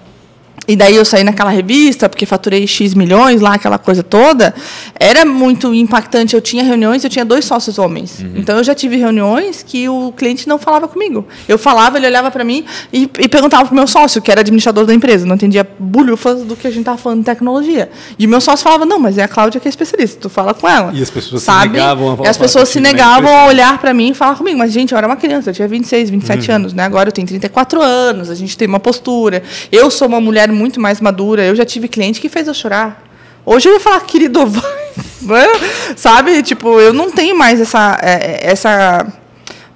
[0.73, 4.55] e daí eu saí naquela revista, porque faturei X milhões lá, aquela coisa toda,
[4.99, 6.35] era muito impactante.
[6.35, 8.25] Eu tinha reuniões, eu tinha dois sócios homens.
[8.37, 11.27] Então eu já tive reuniões que o cliente não falava comigo.
[11.49, 14.87] Eu falava, ele olhava para mim e, e perguntava pro meu sócio, que era administrador
[14.87, 17.91] da empresa, não entendia bulhufas do que a gente estava falando de tecnologia.
[18.19, 20.55] E o meu sócio falava: "Não, mas é a Cláudia que é especialista, tu fala
[20.55, 20.93] com ela".
[20.95, 21.73] E as pessoas se sabe?
[21.73, 22.93] negavam a falar E as pessoas se né?
[22.93, 24.59] negavam a olhar para mim e falar comigo.
[24.59, 26.55] Mas, gente, eu era uma criança, eu tinha 26, 27 Uhum.
[26.57, 26.85] anos, né?
[26.85, 29.43] Agora eu tenho 34 anos, a gente tem uma postura.
[29.73, 31.45] Eu sou uma mulher muito mais madura.
[31.45, 33.03] Eu já tive cliente que fez eu chorar.
[33.45, 34.47] Hoje eu ia falar, querido,
[35.21, 35.49] vai",
[35.97, 36.43] sabe?
[36.43, 39.07] Tipo, eu não tenho mais essa, é, essa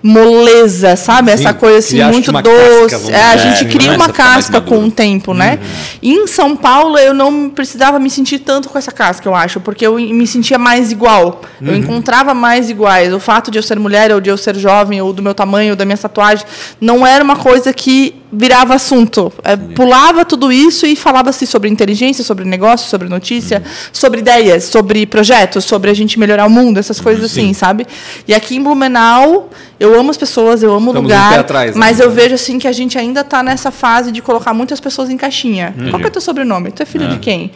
[0.06, 1.30] moleza, sabe?
[1.30, 2.94] Sim, essa coisa assim, muito casca, doce.
[2.94, 5.58] vamos É, a gente É, cria começa uma mais casca com o tempo, né?
[5.58, 5.68] Uhum.
[6.02, 9.60] E em São Paulo eu não precisava me sentir tanto com essa casca, eu acho,
[9.60, 11.40] porque eu me sentia mais igual.
[11.58, 11.68] Uhum.
[11.68, 13.14] Eu encontrava mais iguais.
[13.14, 15.70] O fato de eu ser mulher, ou de eu ser jovem, ou do meu tamanho,
[15.70, 16.44] ou da minha tatuagem,
[16.78, 19.32] não era uma coisa que virava assunto.
[19.42, 23.72] É, pulava tudo isso e falava-se sobre inteligência, sobre negócio, sobre notícia, Uhum.
[23.92, 27.86] sobre ideias, sobre projetos, sobre a gente melhorar o mundo, essas coisas assim, sabe?
[28.26, 31.78] E aqui em Blumenau, eu amo as pessoas, eu amo o lugar, atrás, né?
[31.78, 35.10] mas eu vejo assim que a gente ainda está nessa fase de colocar muitas pessoas
[35.10, 35.74] em caixinha.
[35.90, 36.70] Qual que é teu sobrenome?
[36.72, 37.50] Tu é filho de quem?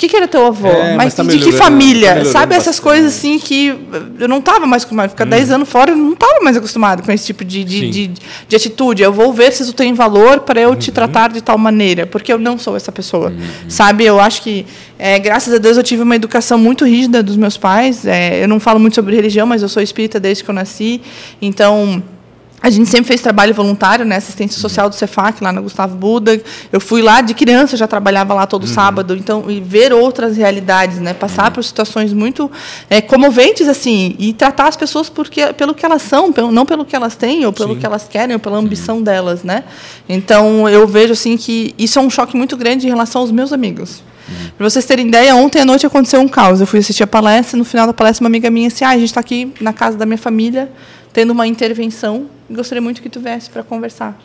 [0.00, 0.66] O que, que era teu avô?
[0.66, 2.16] É, mas mas tá de que família?
[2.16, 2.82] tá Sabe essas bastante.
[2.82, 3.76] coisas assim que
[4.18, 5.10] eu não estava mais acostumado.
[5.10, 8.10] Ficar 10 anos fora, eu não estava mais acostumado com esse tipo de, de, de,
[8.48, 9.02] de atitude.
[9.02, 10.76] Eu vou ver se isso tem valor para eu Uhum.
[10.76, 13.30] te tratar de tal maneira, porque eu não sou essa pessoa.
[13.68, 14.06] Sabe?
[14.06, 14.64] Eu acho que,
[14.98, 18.06] é, graças a Deus, eu tive uma educação muito rígida dos meus pais.
[18.06, 21.02] É, eu não falo muito sobre religião, mas eu sou espírita desde que eu nasci.
[21.42, 22.02] Então.
[22.62, 24.16] A gente sempre fez trabalho voluntário, né?
[24.16, 26.40] Assistência social do Cefac, lá na Gustavo Buda.
[26.70, 29.16] Eu fui lá de criança, já trabalhava lá todo sábado.
[29.16, 31.14] Então, e ver outras realidades, né?
[31.14, 32.50] Passar por situações muito
[32.90, 36.94] é, comoventes, assim, e tratar as pessoas porque, pelo que elas são, não pelo que
[36.94, 37.80] elas têm, ou pelo Sim.
[37.80, 39.64] que elas querem, ou pela ambição delas, né?
[40.06, 43.54] Então, eu vejo, assim, que isso é um choque muito grande em relação aos meus
[43.54, 44.02] amigos.
[44.56, 46.60] Para vocês terem ideia, ontem à noite aconteceu um caos.
[46.60, 48.98] Eu fui assistir a palestra, no final da palestra, uma amiga minha disse: ah, a
[48.98, 50.70] gente está aqui na casa da minha família,
[51.12, 54.18] tendo uma intervenção, e gostaria muito que tu viesse para conversar.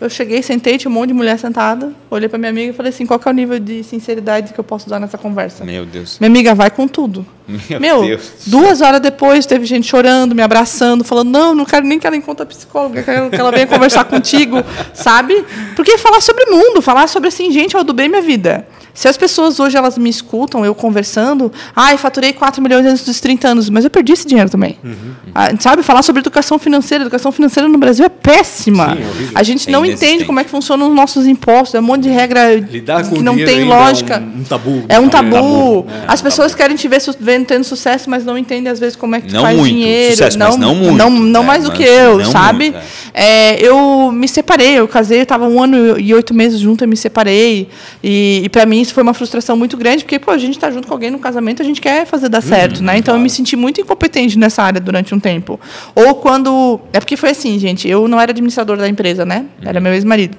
[0.00, 2.88] Eu cheguei, sentei, tinha um monte de mulher sentada, olhei para minha amiga e falei
[2.88, 5.62] assim: qual que é o nível de sinceridade que eu posso dar nessa conversa?
[5.62, 6.18] Meu Deus.
[6.18, 7.26] Minha amiga, vai com tudo.
[7.68, 8.32] Meu Meu, Deus.
[8.46, 12.16] duas horas depois teve gente chorando, me abraçando, falando: não, não quero nem que ela
[12.16, 15.44] encontre a psicóloga, quero que ela venha conversar contigo, sabe?
[15.76, 18.66] Porque falar sobre mundo, falar sobre assim, gente, do bem minha vida.
[19.00, 23.18] Se as pessoas hoje elas me escutam, eu conversando, ai, faturei 4 milhões antes dos
[23.18, 24.76] 30 anos, mas eu perdi esse dinheiro também.
[24.84, 25.12] Uhum.
[25.34, 27.04] Ah, sabe, falar sobre educação financeira.
[27.04, 28.94] Educação financeira no Brasil é péssima.
[28.94, 31.80] Sim, é a gente É não entende como é que funcionam os nossos impostos, é
[31.80, 34.16] um monte de regra Lidar com que não tem lógica.
[34.16, 34.84] É um, um tabu.
[34.86, 35.30] É um tabu.
[35.30, 36.04] tabu, né?
[36.06, 37.00] As pessoas querem te ver
[37.46, 39.72] tendo sucesso, mas não entendem às vezes como é que tu Não faz muito.
[39.72, 40.10] dinheiro.
[40.12, 41.46] Sucesso, não, mas não muito, Não, não né?
[41.46, 42.72] mais do que eu, sabe?
[42.72, 42.84] muito,
[43.14, 46.88] É, eu me separei, eu casei, eu estava um ano e oito meses junto, eu
[46.88, 47.66] me separei.
[48.04, 50.70] E, e para mim isso foi uma frustração muito grande, porque pô, a gente está
[50.70, 52.98] junto com alguém no casamento, a gente quer fazer dar certo, né?
[52.98, 55.58] Então eu me senti muito incompetente nessa área durante um tempo.
[55.94, 56.80] Ou quando.
[56.92, 59.46] É porque foi assim, gente, eu não era administrador da empresa, né?
[59.62, 60.36] Era meu ex-marido.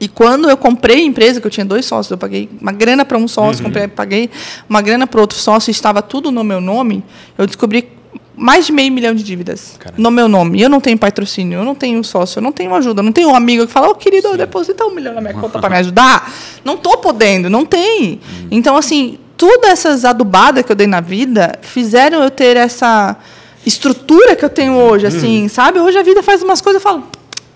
[0.00, 3.04] E quando eu comprei a empresa, que eu tinha dois sócios, eu paguei uma grana
[3.04, 4.30] para um sócio, comprei, paguei
[4.68, 7.02] uma grana para outro sócio, e estava tudo no meu nome,
[7.38, 7.88] eu descobri
[8.36, 10.02] mais de meio milhão de dívidas Caramba.
[10.02, 10.60] no meu nome.
[10.60, 13.30] Eu não tenho patrocínio, eu não tenho sócio, eu não tenho ajuda, eu não tenho
[13.30, 16.32] um amigo que fala, ô querido, deposita um milhão na minha conta para me ajudar.
[16.64, 18.20] Não estou podendo, não tem.
[18.50, 23.16] Então, assim, todas essas adubadas que eu dei na vida fizeram eu ter essa
[23.64, 25.80] estrutura que eu tenho hoje, assim, sabe?
[25.80, 27.04] Hoje a vida faz umas coisas, eu falo,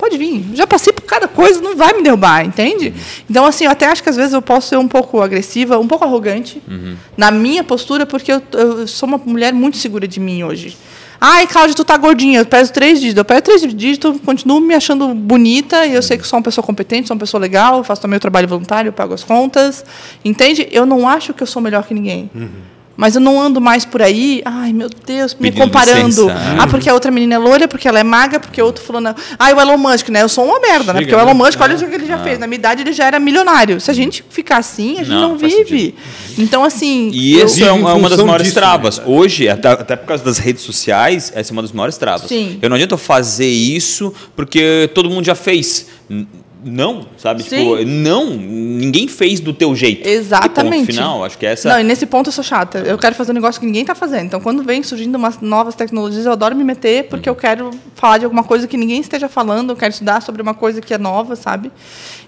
[0.00, 2.94] pode vir, já passei por cada coisa, não vai me derrubar, entende?
[3.28, 5.86] Então, assim, eu até acho que às vezes eu posso ser um pouco agressiva, um
[5.86, 6.62] pouco arrogante
[7.16, 10.74] na minha postura, porque eu, eu sou uma mulher muito segura de mim hoje.
[11.20, 13.18] Ai, Cláudia, tu tá gordinha, eu peso três dígitos.
[13.18, 16.64] Eu peso três dígitos, continuo me achando bonita, e eu sei que sou uma pessoa
[16.64, 19.84] competente, sou uma pessoa legal, faço também o trabalho voluntário, pago as contas.
[20.24, 20.66] Entende?
[20.72, 22.30] Eu não acho que eu sou melhor que ninguém.
[23.00, 26.06] Mas eu não ando mais por aí, ai meu Deus, me Pedindo comparando.
[26.26, 26.34] licença.
[26.58, 29.14] Ah, porque a outra menina é loira, porque ela é magra, porque o outro fulano.
[29.38, 30.20] Ah, o Elon Musk, né?
[30.22, 30.98] Eu sou uma merda, né?
[30.98, 31.44] Chega, Porque o Elon né?
[31.46, 32.38] Musk, olha o que ele já fez.
[32.38, 33.80] Na minha idade ele já era milionário.
[33.80, 35.94] Se a gente ficar assim, a gente Não, não, vive.
[36.36, 37.10] Então, assim.
[37.14, 38.98] E eu- isso Vive é uma, é uma das maiores disso, travas.
[38.98, 39.04] né?
[39.06, 42.28] Hoje, até, até por causa das redes sociais, essa é uma das maiores travas.
[42.28, 42.58] Sim.
[42.60, 45.86] Eu não adianta eu fazer isso porque todo mundo já fez.
[46.62, 47.42] Não, sabe?
[47.42, 47.56] Sim.
[47.56, 50.06] Tipo, não, ninguém fez do teu jeito.
[50.06, 50.74] Exatamente.
[50.74, 51.68] E ponto final, acho que essa.
[51.68, 52.78] Não, e nesse ponto eu sou chata.
[52.80, 54.26] Eu quero fazer um negócio que ninguém está fazendo.
[54.26, 58.18] Então, quando vem surgindo umas novas tecnologias, eu adoro me meter porque eu quero falar
[58.18, 60.98] de alguma coisa que ninguém esteja falando, eu quero estudar sobre uma coisa que é
[60.98, 61.70] nova, sabe?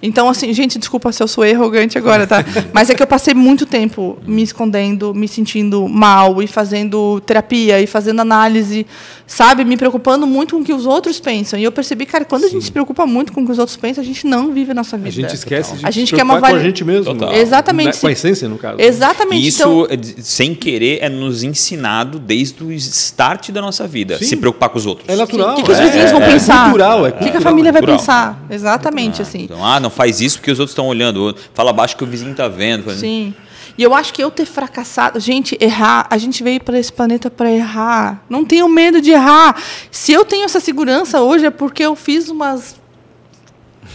[0.03, 2.45] Então, assim, gente, desculpa se eu sou arrogante agora, tá?
[2.73, 7.81] Mas é que eu passei muito tempo me escondendo, me sentindo mal e fazendo terapia
[7.81, 8.87] e fazendo análise,
[9.27, 9.65] sabe?
[9.65, 11.59] Me preocupando muito com o que os outros pensam.
[11.59, 13.77] E eu percebi, cara, quando a gente se preocupa muito com o que os outros
[13.77, 15.09] pensam, a gente não vive a nossa vida.
[15.09, 17.05] A gente esquece de A gente se quer uma preocupar com a vali- gente mesmo.
[17.15, 17.33] Total.
[17.33, 18.81] Exatamente, Com a essência, no caso.
[18.81, 19.43] Exatamente.
[19.45, 24.19] E isso, então, é sem querer, é nos ensinado desde o start da nossa vida.
[24.19, 24.25] Sim.
[24.27, 25.09] Se preocupar com os outros.
[25.09, 25.53] É natural.
[25.53, 26.65] O que, que os é- vizinhos vão é pensar?
[26.65, 28.45] cultural, é o que, que a família vai pensar?
[28.51, 29.43] Exatamente, assim.
[29.43, 31.35] Então, ah, não faz isso porque os outros estão olhando.
[31.55, 32.91] Fala baixo que o vizinho está vendo.
[32.93, 33.35] Sim.
[33.79, 35.19] E eu acho que eu ter fracassado.
[35.19, 36.07] Gente, errar.
[36.11, 38.23] A gente veio para esse planeta para errar.
[38.29, 39.57] Não tenho medo de errar.
[39.91, 42.77] Se eu tenho essa segurança hoje é porque eu fiz umas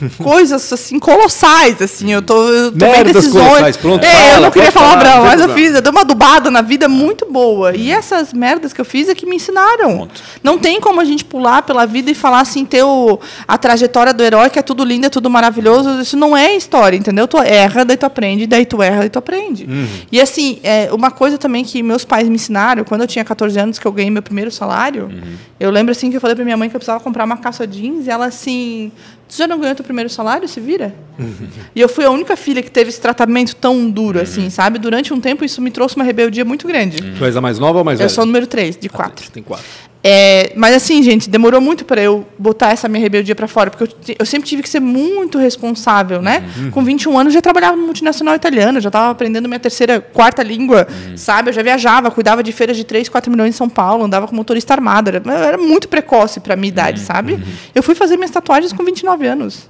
[0.21, 4.41] coisas assim colossais assim eu tô eu tomei Merdas decisões colossais, pronto, é, fala, eu
[4.41, 7.75] não queria falar falar, mas eu fiz eu dei uma adubada na vida muito boa.
[7.75, 9.97] E essas merdas que eu fiz é que me ensinaram.
[9.97, 10.21] Ponto.
[10.43, 14.13] não tem como a gente pular pela vida e falar assim ter o, a trajetória
[14.13, 16.01] do herói que é tudo lindo é tudo maravilhoso.
[16.01, 17.27] Isso não é história entendeu?
[17.27, 19.65] Tu erra daí tu aprende daí tu erra daí tu aprende.
[19.65, 19.87] Uhum.
[20.11, 23.59] e assim é, uma coisa também que meus pais me ensinaram quando eu tinha 14
[23.59, 25.35] anos que eu ganhei meu primeiro salário Uhum.
[25.59, 27.65] eu lembro assim que eu falei pra minha mãe que eu precisava comprar uma calça
[27.65, 28.91] jeans e ela assim
[29.27, 30.47] tu já não ganhou teu primeiro salário?
[30.47, 30.93] Se vira?
[31.75, 34.79] E eu fui a única filha que teve esse tratamento tão duro assim sabe?
[34.79, 36.97] Durante um tempo isso me trouxe uma rebeldia muito grande.
[37.17, 38.13] Tu és a mais nova ou a mais eu velha?
[38.15, 39.29] sou o número 3 de quatro.
[39.31, 39.65] Tem quatro.
[40.09, 43.83] É, mas assim, gente, demorou muito para eu botar essa minha rebeldia para fora, porque
[43.83, 46.43] eu, eu sempre tive que ser muito responsável, né?
[46.71, 50.41] Com 21 anos eu já trabalhava no multinacional italiano, já estava aprendendo minha terceira, quarta
[50.41, 50.87] língua,
[51.17, 51.49] sabe?
[51.49, 54.33] Eu já viajava, cuidava de feiras de 3, 4 milhões em São Paulo, andava com
[54.33, 57.37] motorista armado, era, era muito precoce para minha idade, sabe?
[57.75, 59.69] Eu fui fazer minhas tatuagens com 29 anos.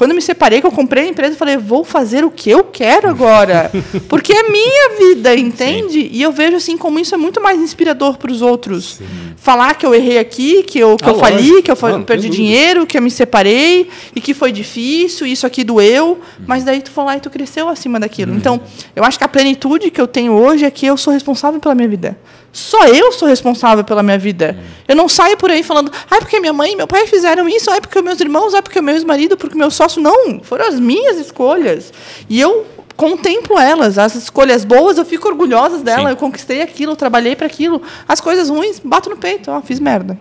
[0.00, 2.64] Quando me separei, que eu comprei a empresa, eu falei, vou fazer o que eu
[2.64, 3.70] quero agora.
[4.08, 6.08] Porque é minha vida, entende?
[6.10, 8.98] E eu vejo assim como isso é muito mais inspirador para os outros.
[9.36, 12.30] Falar que eu errei aqui, que eu, que Ah, eu fali, que eu não perdi
[12.30, 16.18] dinheiro, que eu me separei e que foi difícil, isso aqui doeu.
[16.46, 18.34] Mas daí tu foi lá e tu cresceu acima daquilo.
[18.34, 18.58] Então,
[18.96, 21.74] eu acho que a plenitude que eu tenho hoje é que eu sou responsável pela
[21.74, 22.16] minha vida.
[22.52, 24.58] Só eu sou responsável pela minha vida.
[24.88, 27.70] Eu não saio por aí falando, ai, porque minha mãe e meu pai fizeram isso,
[27.70, 30.02] ai, porque meus irmãos, ai, porque meu ex-marido, porque meu sócio.
[30.02, 31.92] Não, foram as minhas escolhas.
[32.28, 33.98] E eu contemplo elas.
[33.98, 36.02] As escolhas boas, eu fico orgulhosa dela.
[36.06, 36.10] Sim.
[36.10, 37.80] Eu conquistei aquilo, eu trabalhei para aquilo.
[38.08, 39.50] As coisas ruins, bato no peito.
[39.50, 40.18] Ó, fiz merda.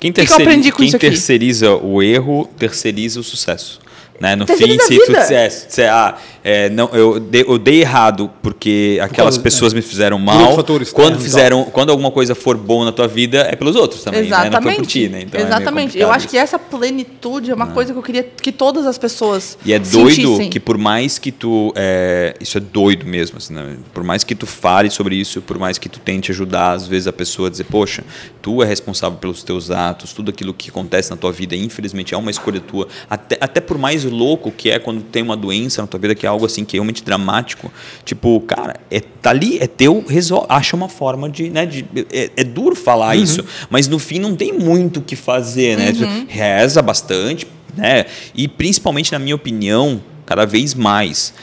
[0.00, 3.80] Quem, que eu terceiri- aprendi com quem terceiriza o erro, terceiriza o sucesso.
[4.22, 4.36] Né?
[4.36, 5.20] No fim, se tu vida.
[5.20, 9.72] disser, se disser, ah, é, não, eu, dei, eu dei errado porque aquelas causa- pessoas
[9.74, 10.54] me fizeram Por mal.
[10.54, 14.04] fator externo Quando fizeram, quando alguma coisa for boa na tua vida, é pelos outros
[14.04, 14.28] também, né?
[14.28, 14.76] Não foi Exatamente.
[14.76, 15.22] por ti, né?
[15.22, 15.86] Então é Exatamente.
[15.86, 16.28] complicado eu acho isso.
[16.28, 19.78] que essa plenitude é uma coisa que eu queria que todas as pessoas E é
[19.80, 20.50] doido sentissem.
[20.50, 21.72] que por mais que tu.
[21.74, 23.76] é, isso é doido mesmo, assim, né?
[23.92, 27.08] Por mais que tu fale sobre isso, por mais que tu tente ajudar, às vezes,
[27.08, 28.04] a pessoa a dizer, poxa,
[28.40, 32.16] tu é responsável pelos teus atos, tudo aquilo que acontece na tua vida, infelizmente, é
[32.16, 32.86] uma escolha tua.
[33.10, 36.26] Até, até por mais louco que é quando tem uma doença na tua vida, que
[36.26, 37.72] é algo assim que é realmente dramático.
[38.04, 40.46] Tipo, cara, é, tá ali, é teu, resol...
[40.48, 41.50] acha uma forma de.
[41.50, 45.16] Né, de é, é duro falar isso, mas no fim não tem muito o que
[45.16, 45.92] fazer, né?
[45.92, 47.46] Tu Reza bastante,
[47.76, 48.06] né?
[48.34, 51.34] E principalmente, na minha opinião, cada vez mais,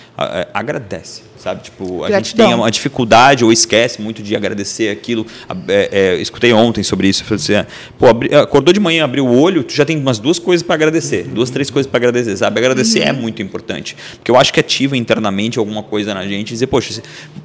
[0.54, 1.29] agradece.
[1.40, 2.48] Sabe, tipo, a gente Gratidão.
[2.48, 5.26] tem uma dificuldade ou esquece muito de agradecer aquilo.
[5.70, 7.24] É, é, escutei ontem sobre isso.
[7.34, 7.66] Assim, ah,
[7.98, 10.76] pô, abri- acordou de manhã, abriu o olho, tu já tem umas duas coisas para
[10.76, 12.60] agradecer, duas, três coisas para agradecer, sabe?
[12.60, 16.54] Agradecer é muito importante, porque eu acho que ativa internamente alguma coisa na gente e
[16.54, 17.02] dizer, poxa,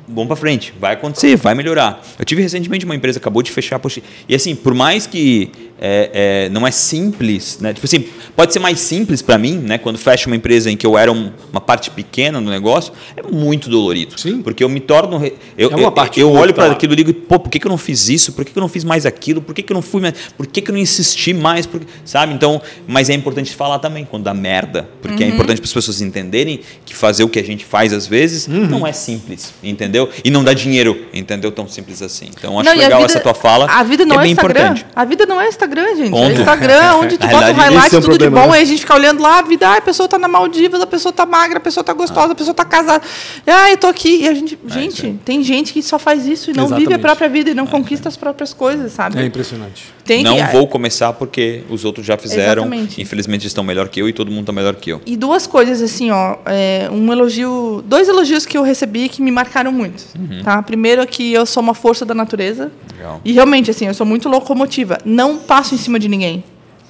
[0.09, 2.03] vamos para frente, vai acontecer, vai melhorar.
[2.19, 5.51] Eu tive recentemente uma empresa que acabou de fechar, poxa, e assim, por mais que
[5.87, 6.11] é,
[6.47, 7.75] é, não é simples, né?
[7.75, 9.77] Tipo assim, pode ser mais simples para mim, né?
[9.77, 13.23] Quando fecha uma empresa em que eu era um- uma parte pequena no negócio, é
[13.23, 14.19] muito dolorido.
[14.19, 14.41] Sim.
[14.41, 15.23] Porque eu me torno.
[15.59, 17.59] Eu, É uma eu- parte eu que olho para aquilo e digo, pô, por que,
[17.59, 18.33] que eu não fiz isso?
[18.33, 19.43] Por que, que eu não fiz mais aquilo?
[19.43, 20.15] Por que, que eu não fui mais.
[20.37, 21.67] Por que, que eu não insisti mais?
[21.67, 22.33] Por Sabe?
[22.33, 24.89] Então, mas é importante falar também quando dá merda.
[25.03, 25.31] Porque Uhum.
[25.31, 28.47] é importante para as pessoas entenderem que fazer o que a gente faz às vezes
[28.49, 28.67] Uhum.
[28.67, 30.09] não é simples, entendeu?
[30.25, 31.53] E não dá dinheiro, entendeu?
[31.53, 32.31] Tão simples assim.
[32.37, 33.67] Então, acho Não, legal vida- essa tua fala.
[33.67, 34.61] A vida não é é, bem Instagram.
[34.69, 34.87] importante.
[34.97, 36.11] A vida não é Instagram, gente.
[36.11, 36.31] Ponto.
[36.31, 38.59] É Instagram onde tu bota o realidade, highlight é o tudo de problema, bom, né?
[38.59, 40.87] aí a gente fica olhando lá, a vida, ah, a pessoa tá na Maldivas, a
[40.87, 43.03] pessoa tá magra, a pessoa tá gostosa, a pessoa tá casada.
[43.47, 44.23] Ah, eu tô aqui.
[44.23, 45.19] E a gente, É, gente, aí.
[45.25, 47.01] tem gente que só faz isso e não vive a Exatamente.
[47.03, 49.19] própria vida e não conquista as próprias coisas, sabe?
[49.21, 49.93] É impressionante.
[50.05, 52.65] Tem não que, vou começar porque os outros já fizeram.
[52.65, 53.01] Exatamente.
[53.01, 55.01] Infelizmente estão melhor que eu e todo mundo está melhor que eu.
[55.07, 56.37] E duas coisas, assim, ó.
[56.47, 57.83] é, um elogio.
[57.87, 60.05] Dois elogios que eu recebi que me marcaram muito.
[60.19, 60.43] Uhum.
[60.43, 60.63] Tá?
[60.63, 62.71] Primeiro é que eu sou uma força da natureza.
[62.97, 63.21] Legal.
[63.25, 64.99] E realmente, assim, eu sou muito locomotiva.
[65.05, 66.43] Não passo em cima de ninguém.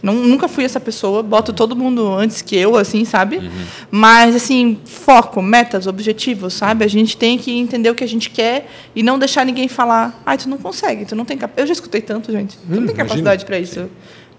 [0.02, 3.36] Não, nunca fui essa pessoa, boto todo mundo antes que eu, assim, sabe?
[3.36, 3.50] Uhum.
[3.90, 6.82] Mas, assim, foco, metas, objetivos, sabe?
[6.82, 10.18] A gente tem que entender o que a gente quer e não deixar ninguém falar,
[10.24, 11.62] ai, tu não consegue, tu não tem capacidade.
[11.62, 12.56] Eu já escutei tanto, gente.
[12.56, 13.04] Tu não Hum, tem imagina.
[13.04, 13.86] capacidade para isso.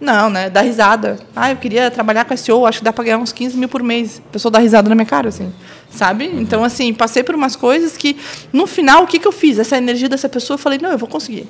[0.02, 0.50] Não, né?
[0.50, 1.20] Dá risada.
[1.36, 3.84] Ah, eu queria trabalhar com SEO, acho que dá para ganhar uns 15 mil por
[3.84, 4.22] mês.
[4.28, 5.54] A pessoa dá risada na minha cara, assim.
[5.92, 6.26] Sabe?
[6.34, 8.18] Então, assim, passei por umas coisas que,
[8.52, 9.60] no final, o que, que eu fiz?
[9.60, 11.48] Essa energia dessa pessoa, eu falei, não, eu vou conseguir.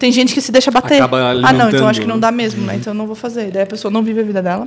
[0.00, 1.02] Tem gente que se deixa bater.
[1.02, 2.22] Ah, não, então acho que não né?
[2.22, 2.76] dá mesmo, né?
[2.76, 3.50] Então eu não vou fazer.
[3.50, 4.66] Daí a pessoa não vive a vida dela.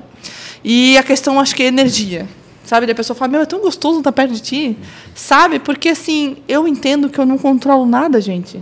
[0.64, 2.28] E a questão, acho que é energia.
[2.64, 2.86] Sabe?
[2.86, 4.78] Daí a pessoa fala, meu, é tão gostoso estar perto de ti.
[5.16, 5.58] Sabe?
[5.58, 8.62] Porque, assim, eu entendo que eu não controlo nada, gente.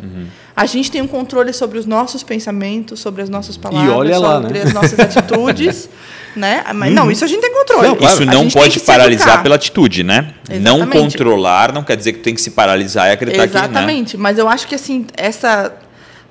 [0.55, 4.41] A gente tem um controle sobre os nossos pensamentos, sobre as nossas palavras, olha lá,
[4.41, 4.63] sobre né?
[4.63, 5.89] as nossas atitudes.
[6.37, 6.63] né?
[6.73, 7.87] Mas, Não, isso a gente tem controle.
[7.89, 8.13] Não, claro.
[8.13, 10.33] Isso não pode que paralisar pela atitude, né?
[10.61, 11.17] Não Exatamente.
[11.17, 13.53] controlar não quer dizer que tem que se paralisar e acreditar que.
[13.53, 13.59] Né?
[13.59, 15.73] Exatamente, mas eu acho que assim, essa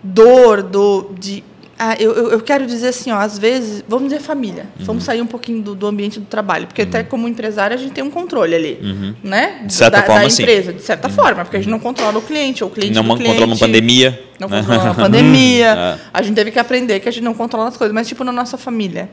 [0.02, 1.44] dor do de
[1.82, 4.66] ah, eu, eu quero dizer assim, ó, às vezes, vamos dizer família.
[4.78, 4.84] Uhum.
[4.84, 7.92] Vamos sair um pouquinho do, do ambiente do trabalho, porque até como empresário a gente
[7.92, 8.78] tem um controle ali,
[9.24, 9.60] né?
[9.62, 9.66] Uhum.
[9.66, 10.42] De certa da, forma, da sim.
[10.42, 13.02] empresa, de certa forma, porque a gente não controla o cliente, ou o cliente Não
[13.02, 13.24] cliente.
[13.24, 14.22] controla uma pandemia.
[14.38, 14.58] Não né?
[14.58, 15.70] controla uma pandemia.
[15.80, 15.98] É.
[16.12, 18.32] A gente teve que aprender que a gente não controla as coisas, mas tipo na
[18.32, 19.08] nossa família.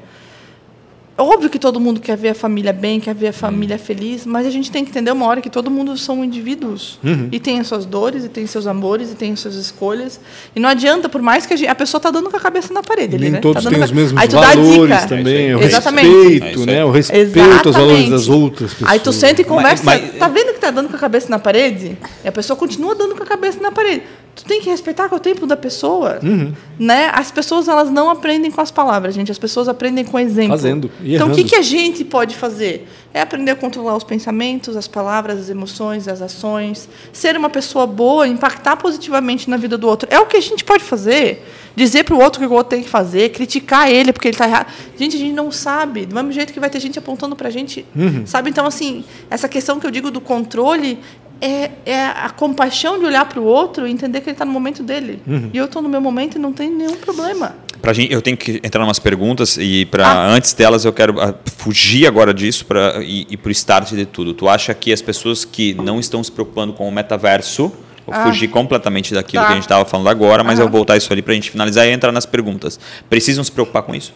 [1.19, 4.45] Óbvio que todo mundo quer ver a família bem, quer ver a família feliz, mas
[4.45, 6.99] a gente tem que entender uma hora que todo mundo são indivíduos.
[7.31, 10.19] E tem as suas dores, e tem seus amores, e tem as suas escolhas.
[10.55, 12.71] E não adianta, por mais que a, gente, a pessoa está dando com a cabeça
[12.71, 13.15] na parede.
[13.15, 13.39] ali, Nem né?
[13.39, 15.07] todos Tá têm os mesmos Aí tu dá a valores dica.
[15.07, 16.07] também, o Exatamente.
[16.07, 16.85] É respeito, isso né?
[16.85, 18.91] O respeito aos valores das outras pessoas.
[18.91, 19.83] Aí tu senta e conversa.
[19.83, 21.97] Mas- mas- Tá vendo que tá dando com a cabeça na parede?
[22.23, 24.03] E a pessoa continua dando com a cabeça na parede.
[24.35, 26.19] Tu tem que respeitar o tempo da pessoa.
[26.21, 26.53] Uhum.
[26.77, 27.09] Né?
[27.11, 29.31] As pessoas elas não aprendem com as palavras, gente.
[29.31, 30.49] As pessoas aprendem com exemplo.
[30.51, 32.85] Fazendo e Então o que, que a gente pode fazer?
[33.13, 36.89] É aprender a controlar os pensamentos, as palavras, as emoções, as ações.
[37.13, 40.09] Ser uma pessoa boa, impactar positivamente na vida do outro.
[40.11, 41.45] É o que a gente pode fazer.
[41.77, 44.35] Dizer para o outro o que o outro tem que fazer, criticar ele porque ele
[44.35, 44.67] está errado.
[44.97, 46.05] Gente, a gente não sabe.
[46.05, 47.85] Do mesmo jeito que vai ter gente apontando para a gente.
[47.95, 48.27] Uhum.
[48.27, 48.49] Sabe?
[48.49, 50.99] Então, assim, essa questão que eu digo do controle
[51.39, 54.51] é, é a compaixão de olhar para o outro e entender que ele está no
[54.51, 55.21] momento dele.
[55.25, 55.49] Uhum.
[55.53, 57.55] E eu estou no meu momento e não tem nenhum problema.
[57.81, 60.27] Pra gente, eu tenho que entrar em umas perguntas e para Ah.
[60.29, 64.05] antes delas eu quero ah, fugir agora disso para ir, ir para o start de
[64.05, 64.33] tudo.
[64.33, 67.71] Tu acha que as pessoas que não estão se preocupando com o metaverso,
[68.05, 68.23] vou Ah.
[68.25, 69.47] fugir completamente daquilo Tá.
[69.47, 70.67] que a gente estava falando agora, mas Aham.
[70.67, 72.79] eu vou voltar isso ali para a gente finalizar e entrar nas perguntas.
[73.09, 74.13] Precisam se preocupar com isso?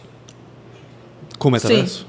[1.38, 2.06] Como é metaverso?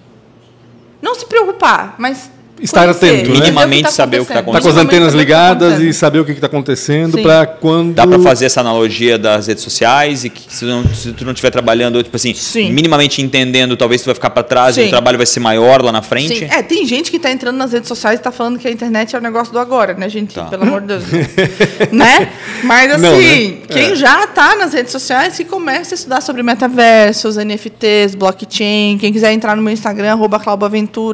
[1.01, 2.31] Não se preocupar, mas.
[2.63, 3.21] Estar conhecer, atento, né?
[3.21, 5.93] entender Minimamente saber o que tá Tá com as antenas tá ligadas e acontecendo.
[5.93, 7.93] saber o que está acontecendo para quando.
[7.93, 11.33] Dá para fazer essa analogia das redes sociais e que se, não, se tu não
[11.33, 12.71] estiver trabalhando, tipo assim, Sim.
[12.71, 14.87] minimamente entendendo, talvez tu vai ficar para trás e Sim.
[14.87, 16.39] o trabalho vai ser maior lá na frente.
[16.39, 18.71] Sim, é, tem gente que está entrando nas redes sociais e está falando que a
[18.71, 20.33] internet é o negócio do agora, né, gente?
[20.33, 20.45] Tá.
[20.45, 21.03] Pelo amor de Deus.
[21.91, 22.29] né?
[22.63, 23.57] Mas assim, Não, né?
[23.69, 23.95] quem É.
[23.95, 28.97] já está nas redes sociais que comece a estudar sobre metaversos, NFTs, blockchain.
[28.97, 30.41] Quem quiser entrar no meu Instagram, arroba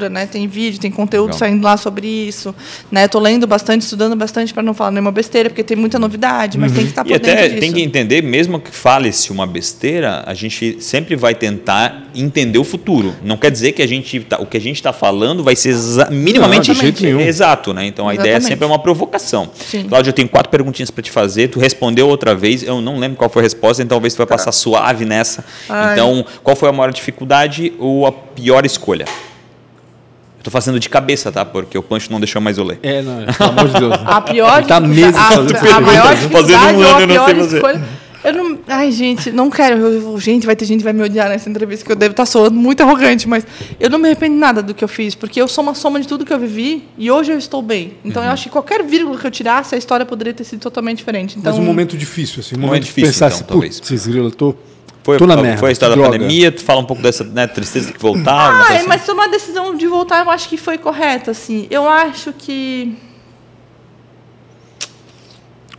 [0.09, 0.27] né?
[0.27, 1.38] Tem vídeo, tem conteúdo.
[1.39, 2.53] Saindo lá sobre isso.
[2.91, 3.07] Né?
[3.07, 6.71] Tô lendo bastante, estudando bastante para não falar nenhuma besteira, porque tem muita novidade, mas
[6.71, 7.59] tem que estar E por até dentro disso.
[7.61, 12.63] tem que entender, mesmo que fale-se uma besteira, a gente sempre vai tentar entender o
[12.63, 13.15] futuro.
[13.23, 15.75] Não quer dizer que a gente tá- o que a gente está falando vai ser
[16.11, 17.19] minimamente Não, de jeito nenhum.
[17.21, 17.85] exato, né?
[17.85, 18.47] Então a ideia Exatamente.
[18.49, 19.49] sempre é uma provocação.
[19.55, 19.83] Sim.
[19.87, 21.47] Cláudio, eu tenho quatro perguntinhas para te fazer.
[21.47, 24.27] Tu respondeu outra vez, eu não lembro qual foi a resposta, então talvez tu vai
[24.27, 25.43] passar suave nessa.
[25.67, 25.87] Tá.
[25.89, 25.93] Ai.
[25.93, 29.05] Então, qual foi a maior dificuldade ou a pior escolha?
[30.39, 31.43] Eu tô fazendo de cabeça, tá?
[31.43, 32.79] Porque o Pancho não deixou mais eu ler.
[32.81, 33.93] É, não, é, pelo amor de Deus.
[34.05, 35.81] A pior tá meses a, fazendo a perguntas.
[35.85, 37.81] maior Fazendo um dificuldade ano, ou a eu não pior sei.
[38.21, 39.77] Eu não, ai, gente, não quero.
[39.77, 42.25] eu- gente, vai ter gente que vai me odiar nessa entrevista, que eu devo estar
[42.25, 43.45] soando muito arrogante, mas
[43.79, 45.99] eu não me arrependo de nada do que eu fiz, porque eu sou uma soma
[46.01, 47.93] de tudo que eu vivi e hoje eu estou bem.
[48.03, 48.27] Então Uhum.
[48.27, 51.37] eu acho que qualquer vírgula que eu tirasse, a história poderia ter sido totalmente diferente.
[51.39, 52.55] Então, Mas um momento difícil, assim.
[52.55, 53.79] Um Momento momento difícil, pensar então, talvez.
[53.79, 54.53] putz, grilo, eu tô,
[55.03, 55.57] Foi, tô na foi, merda.
[55.59, 56.19] foi a história que da droga.
[56.19, 58.33] pandemia, tu fala um pouco dessa né, tristeza que voltar.
[58.51, 58.87] uma Ai, coisa assim.
[58.87, 61.67] mas tomar a decisão de voltar, eu acho que foi correta, assim.
[61.69, 62.95] Eu acho que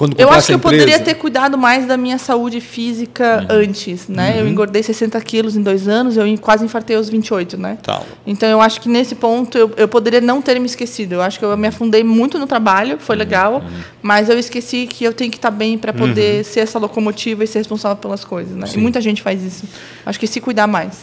[0.01, 4.41] Quando Eu acho que eu poderia ter cuidado mais da minha saúde física antes, né?
[4.41, 7.77] Eu engordei 60 quilos em dois anos, eu quase infartei aos 28, né?
[7.83, 8.01] Tá.
[8.27, 11.17] Então eu acho que nesse ponto eu, eu poderia não ter me esquecido.
[11.17, 13.63] Eu acho que eu me afundei muito no trabalho, foi legal,
[14.01, 17.47] mas eu esqueci que eu tenho que estar bem para poder ser essa locomotiva e
[17.47, 18.65] ser responsável pelas coisas, né?
[18.67, 18.81] E Sim.
[18.81, 19.65] muita gente faz isso.
[20.07, 20.95] Acho que se cuidar mais.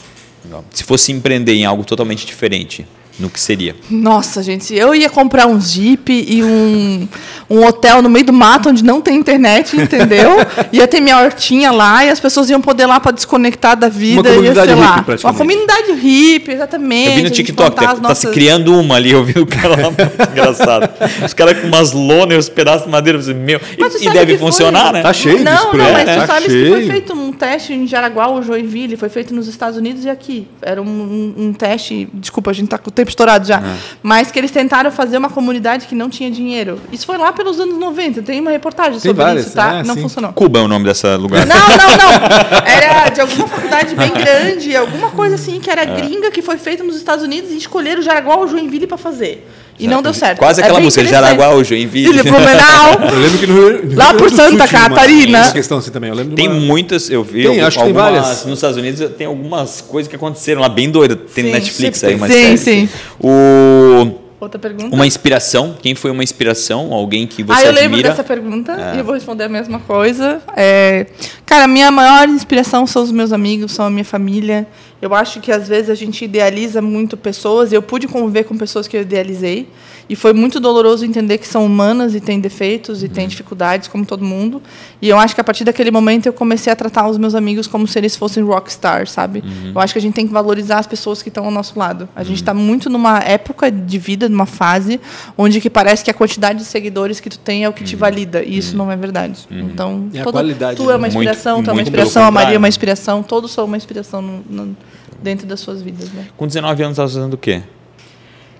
[0.43, 0.65] Legal.
[0.73, 2.83] Se fosse empreender em algo totalmente diferente,
[3.19, 3.75] no que seria.
[3.89, 7.07] Nossa, gente, eu ia comprar um Jeep e um,
[7.49, 10.37] um hotel no meio do mato onde não tem internet, entendeu?
[10.71, 14.21] ia ter minha hortinha lá e as pessoas iam poder lá para desconectar da vida.
[14.29, 15.25] Uma comunidade ia, sei lá, hippie, praticamente.
[15.25, 17.07] Uma comunidade hippie, exatamente.
[17.09, 19.45] Eu vi no TikTok, tá, as tá se nossas- criando uma ali, eu vi o
[19.47, 20.01] cara lá, muito
[20.31, 20.89] engraçado.
[21.25, 24.09] Os caras com umas lonas e os pedaços de madeira, falei, meu, e, e sabe
[24.17, 25.01] deve que foi- funcionar, né?
[25.01, 25.93] Tá cheio não, disso não, aí.
[25.93, 29.33] mas tá tu sabes que foi feito um teste em Jaraguá ou Joinville, foi feito
[29.33, 30.47] nos Estados Unidos e aqui.
[30.61, 33.75] Era um, um- um teste, desculpa, a gente tá com o tempo estourado já, É.
[34.03, 36.79] mas que eles tentaram fazer uma comunidade que não tinha dinheiro.
[36.91, 39.75] Isso foi lá pelos anos 90, tem uma reportagem Tem sobre várias, isso, tá?
[39.75, 40.01] é, não sim.
[40.01, 40.33] funcionou.
[40.33, 41.45] Cuba é o nome dessa lugar.
[41.45, 42.27] Não, não, não.
[42.65, 45.85] Era de alguma faculdade bem grande, alguma coisa assim, que era É.
[45.85, 49.47] gringa, que foi feita nos Estados Unidos e escolheram Jaraguá ou Joinville para fazer.
[49.79, 50.39] E não deu certo.
[50.39, 51.05] Quase É aquela bem música.
[51.05, 52.09] Jaraguá ou Joinville.
[52.11, 52.93] Ilha Blumenau.
[53.13, 55.37] Eu lembro que no Rio, no Lá por Santa uma- Catarina.
[55.39, 56.09] Essa questão assim também.
[56.09, 58.45] Eu lembro de Tem uma- muitas, eu vi Tem, acho que tem algumas, várias.
[58.45, 61.17] nos Estados Unidos tem algumas coisas que aconteceram lá bem doidas.
[61.33, 62.57] Tem Sim, Netflix sim, aí, uma sim, série.
[62.57, 62.89] sim.
[63.19, 64.95] O Outra pergunta.
[64.95, 68.09] uma inspiração, quem foi uma inspiração, alguém que você ah, eu lembro admira?
[68.09, 70.39] dessa pergunta e eu vou responder a mesma coisa.
[70.55, 71.07] É,
[71.43, 74.67] cara, a minha maior inspiração são os meus amigos, são a minha família.
[75.01, 77.71] Eu acho que às vezes a gente idealiza muito pessoas.
[77.71, 79.67] e Eu pude conviver com pessoas que eu idealizei
[80.09, 84.05] e foi muito doloroso entender que são humanas e têm defeitos e têm dificuldades como
[84.05, 84.61] todo mundo.
[85.01, 87.67] E eu acho que a partir daquele momento eu comecei a tratar os meus amigos
[87.67, 89.43] como se eles fossem rockstar, sabe?
[89.73, 92.07] Eu acho que a gente tem que valorizar as pessoas que estão ao nosso lado.
[92.15, 94.99] A gente está muito numa época de vida, numa fase
[95.37, 97.95] onde que parece que a quantidade de seguidores que tu tem é o que te
[97.95, 99.45] valida e isso não é verdade.
[99.51, 100.93] Então, a toda- qualidade, tu né?
[100.93, 103.51] é uma Muito- inspiração, tu é uma muito inspiração, a Maria é uma inspiração, todos
[103.51, 104.77] são uma inspiração no- no-
[105.21, 106.27] dentro das suas vidas, né?
[106.37, 107.61] Com 19 anos estava fazendo o quê?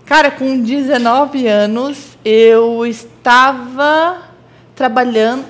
[0.08, 4.20] Cara, com 19 anos, eu estava
[4.74, 5.46] trabalhando.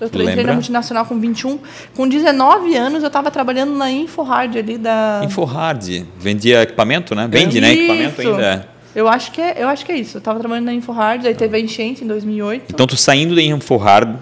[0.00, 0.44] Eu entrei Lembra?
[0.44, 1.58] na multinacional com 21.
[1.94, 5.20] Com 19 anos, eu estava trabalhando na InfoHard ali da.
[5.22, 6.06] Infohard.
[6.18, 7.28] Vendia equipamento, né?
[7.30, 7.72] Vende, né?
[7.72, 8.68] Equipamento ainda.
[8.94, 10.16] Eu acho que é, eu acho que é isso.
[10.16, 12.72] Eu estava trabalhando na InfoHard, aí teve a enchente em 2008.
[12.72, 14.18] Então, tu saindo da Infohard,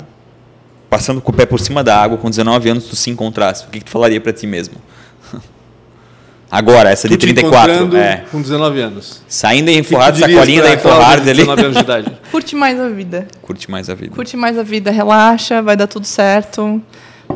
[0.91, 3.64] passando com o pé por cima da água, com 19 anos, tu se encontrasse.
[3.66, 4.74] O que, que tu falaria pra ti mesmo?
[6.55, 7.73] Agora, essa Tu de te 34.
[7.73, 8.25] encontrando É.
[8.31, 9.23] com 19 anos.
[9.27, 11.39] Saindo da O que que tu Infohard, dirias sacolinha da de ali.
[11.39, 12.13] 19 anos de idade.
[12.31, 13.27] Curte mais a vida.
[13.41, 14.15] Curte mais a vida.
[14.15, 16.83] Curte mais a vida, relaxa, vai dar tudo certo.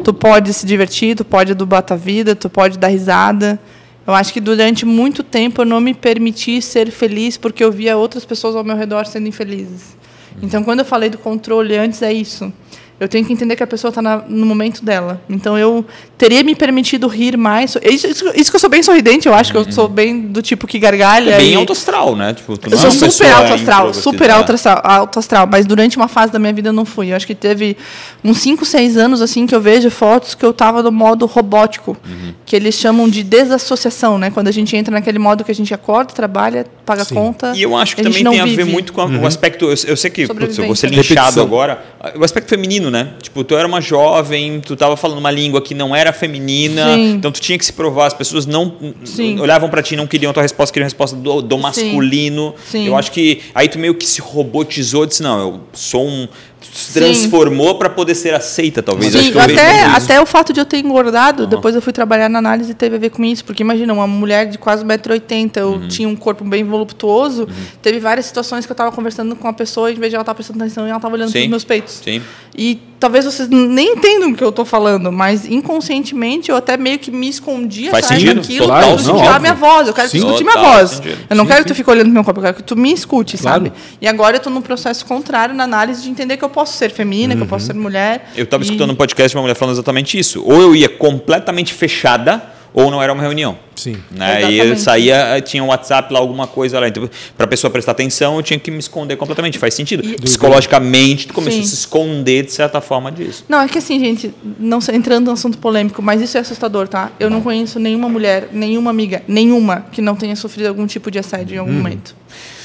[0.04, 3.58] Tu pode se divertir, tu pode adubar tua vida, tu pode dar risada.
[4.06, 7.96] Eu acho que durante muito tempo eu não me permiti ser feliz porque eu via
[7.96, 9.96] outras pessoas ao meu redor sendo infelizes.
[10.42, 12.52] Então, quando eu falei do controle antes, é isso.
[12.98, 15.20] Eu tenho que entender que a pessoa está no momento dela.
[15.28, 15.84] Então, eu
[16.16, 17.76] teria me permitido rir mais.
[17.82, 20.40] Isso, isso- isso que eu sou bem sorridente, eu acho que eu sou bem do
[20.40, 21.32] tipo que gargalha.
[21.32, 22.32] É bem e- alto astral, né?
[22.32, 25.66] Tipo, tu eu não sou é super alto astral, super alto astral, alto astral, mas
[25.66, 27.12] durante uma fase da minha vida eu não fui.
[27.12, 27.76] Eu acho que teve
[28.24, 31.94] uns 5, 6 anos assim que eu vejo fotos que eu tava no modo robótico,
[32.08, 32.32] Uhum.
[32.46, 34.30] que eles chamam de desassociação, né?
[34.30, 37.14] Quando a gente entra naquele modo que a gente acorda, trabalha, paga Sim.
[37.14, 37.52] conta.
[37.54, 38.64] E eu acho que também tem a ver vive.
[38.72, 39.66] muito com a- o aspecto.
[39.66, 41.42] Eu, eu sei que putz, eu vou ser linchado Repetição.
[41.44, 41.84] agora.
[42.18, 43.14] O aspecto feminino, né?
[43.20, 47.12] Tipo, tu era uma jovem, tu tava falando uma língua que não era feminina, Sim.
[47.14, 48.06] então tu tinha que se provar.
[48.06, 49.38] As pessoas não Sim.
[49.40, 52.54] olhavam pra ti, não queriam a tua resposta, queriam a resposta do, do masculino.
[52.68, 52.86] Sim.
[52.86, 56.28] Eu acho que aí tu meio que se robotizou, disse não, eu sou um.
[56.76, 59.12] Se transformou pra poder ser aceita, talvez.
[59.12, 62.38] Sim, eu até, até o fato de eu ter engordado, depois eu fui trabalhar na
[62.38, 63.44] análise e teve a ver com isso.
[63.44, 65.88] Porque imagina, uma mulher de quase 1,80m, eu Uhum.
[65.88, 67.48] tinha um corpo bem voluptuoso.
[67.82, 70.34] Teve várias situações que eu estava conversando com a pessoa, em vez de ela estar
[70.34, 72.00] prestando atenção, ela estava olhando para os meus peitos.
[72.04, 72.22] Sim.
[72.56, 76.98] E talvez vocês nem entendam o que eu estou falando, mas inconscientemente eu até meio
[76.98, 79.40] que me escondia Faz atrás sentido, daquilo total, para não, escutar a óbvio.
[79.40, 79.88] minha voz.
[79.88, 80.18] Eu quero Sim.
[80.18, 81.02] que tu escute Total, minha voz.
[81.30, 82.92] Eu não Sim, quero que tu fique olhando meu corpo, eu quero que tu me
[82.92, 83.64] escute, Claro.
[83.66, 83.72] sabe?
[84.00, 86.90] E agora eu estou num processo contrário na análise de entender que eu posso ser
[86.90, 88.30] feminina, que eu posso ser mulher.
[88.36, 90.42] Eu estava E- escutando um podcast de uma mulher falando exatamente isso.
[90.44, 92.42] Ou eu ia completamente fechada,
[92.76, 93.58] ou não era uma reunião.
[93.74, 93.96] Sim.
[94.10, 94.52] Né?
[94.52, 96.86] E eu saía, tinha um WhatsApp lá, alguma coisa lá.
[96.86, 99.58] Então, para a pessoa prestar atenção, eu tinha que me esconder completamente.
[99.58, 100.04] Faz sentido.
[100.06, 101.64] E- Psicologicamente, tu começou Sim.
[101.64, 103.46] a se esconder de certa forma disso.
[103.48, 107.10] Não, é que assim, gente, não entrando no assunto polêmico, mas isso é assustador, tá?
[107.18, 111.18] Eu não conheço nenhuma mulher, nenhuma amiga, nenhuma que não tenha sofrido algum tipo de
[111.18, 112.14] assédio em algum momento.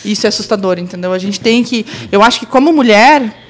[0.04, 1.14] Isso é assustador, entendeu?
[1.14, 1.86] A gente tem que.
[2.12, 3.41] Eu acho que como mulher.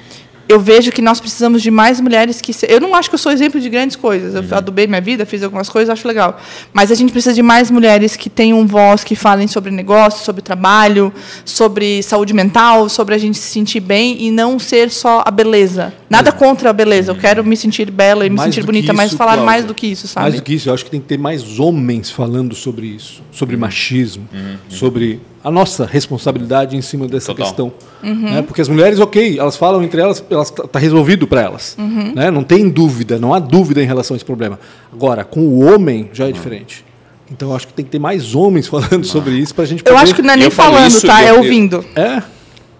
[0.52, 2.52] Eu vejo que nós precisamos de mais mulheres que.
[2.52, 4.34] se- Eu não acho que eu sou exemplo de grandes coisas.
[4.34, 6.38] Eu adubei minha vida, fiz algumas coisas, acho legal.
[6.72, 10.42] Mas a gente precisa de mais mulheres que tenham voz, que falem sobre negócio, sobre
[10.42, 11.12] trabalho,
[11.44, 15.92] sobre saúde mental, sobre a gente se sentir bem e não ser só a beleza.
[16.10, 17.12] Nada contra a beleza.
[17.12, 19.46] Eu quero me sentir bela e me Mais sentir bonita, que mas isso, falar Cláudia.
[19.46, 20.24] mais do que isso, sabe?
[20.24, 23.22] Mais do que isso, eu acho que tem que ter mais homens falando sobre isso,
[23.32, 24.28] sobre machismo,
[24.68, 27.46] sobre a nossa responsabilidade em cima dessa Total.
[27.46, 27.72] questão.
[28.02, 28.14] Uhum.
[28.34, 28.42] Né?
[28.42, 31.76] Porque as mulheres, ok, elas falam entre elas, elas tá, tá resolvido para elas.
[32.14, 32.30] Né?
[32.30, 34.58] Não tem dúvida, não há dúvida em relação a esse problema.
[34.92, 36.84] Agora, com o homem já é diferente.
[37.30, 39.84] Então eu acho que tem que ter mais homens falando sobre isso pra gente Eu
[39.92, 40.02] poder...
[40.02, 41.22] acho que não é nem Eu falando, isso, tá?
[41.22, 41.84] eu- É eu- ouvindo.
[41.96, 42.22] É,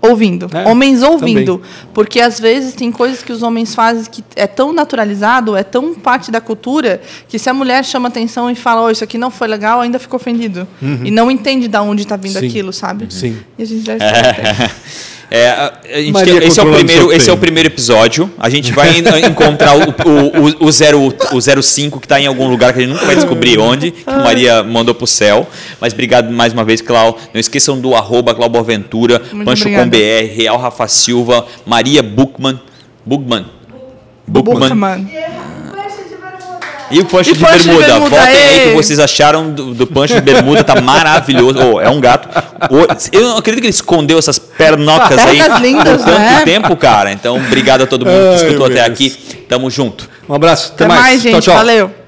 [0.02, 0.50] Ouvindo.
[0.52, 1.62] É, homens ouvindo.
[1.94, 5.94] Porque às vezes tem coisas que os homens fazem que é tão naturalizado, é tão
[5.94, 9.30] parte da cultura, que se a mulher chama atenção e fala, oh, isso aqui não
[9.30, 10.66] foi legal, ainda fica ofendido.
[11.04, 12.46] E não entende de onde está vindo Sim.
[12.48, 13.06] aquilo, sabe?
[13.10, 13.38] Sim.
[13.56, 14.72] E a gente deve ter.
[15.34, 15.72] É,
[16.24, 18.30] tem- esse, é o primeiro, esse é o primeiro episódio.
[18.38, 22.26] A gente vai en- encontrar o, o, o, o, 0, o 05 que está em
[22.26, 25.48] algum lugar que a gente nunca vai descobrir onde, que Maria mandou pro céu.
[25.80, 27.18] Mas obrigado mais uma vez, Clau.
[27.32, 32.60] Não esqueçam do arroba Clau Boaventura, Muito Pancho com BR, Real Rafa Silva, Maria Buchmann.
[33.06, 33.46] Buchmann.
[34.26, 35.08] Buchmann.
[36.92, 37.86] E o Pancho E de Pancho de bermuda.
[37.86, 40.62] bermuda, Votem aí que vocês acharam do, do Pancho de bermuda.
[40.62, 41.58] Tá maravilhoso.
[41.58, 42.28] Oh, é um gato.
[42.70, 46.42] Oh, eu não acredito que ele escondeu essas pernocas aí lindas, por tanto né?
[46.44, 47.10] tempo, cara.
[47.10, 48.88] Então, obrigado a todo mundo que Ai, escutou meu até Deus.
[48.88, 49.10] aqui.
[49.48, 50.08] Tamo junto.
[50.28, 51.32] um abraço, até, Até mais, gente.
[51.32, 51.54] Tchau, tchau.
[51.56, 52.01] Valeu.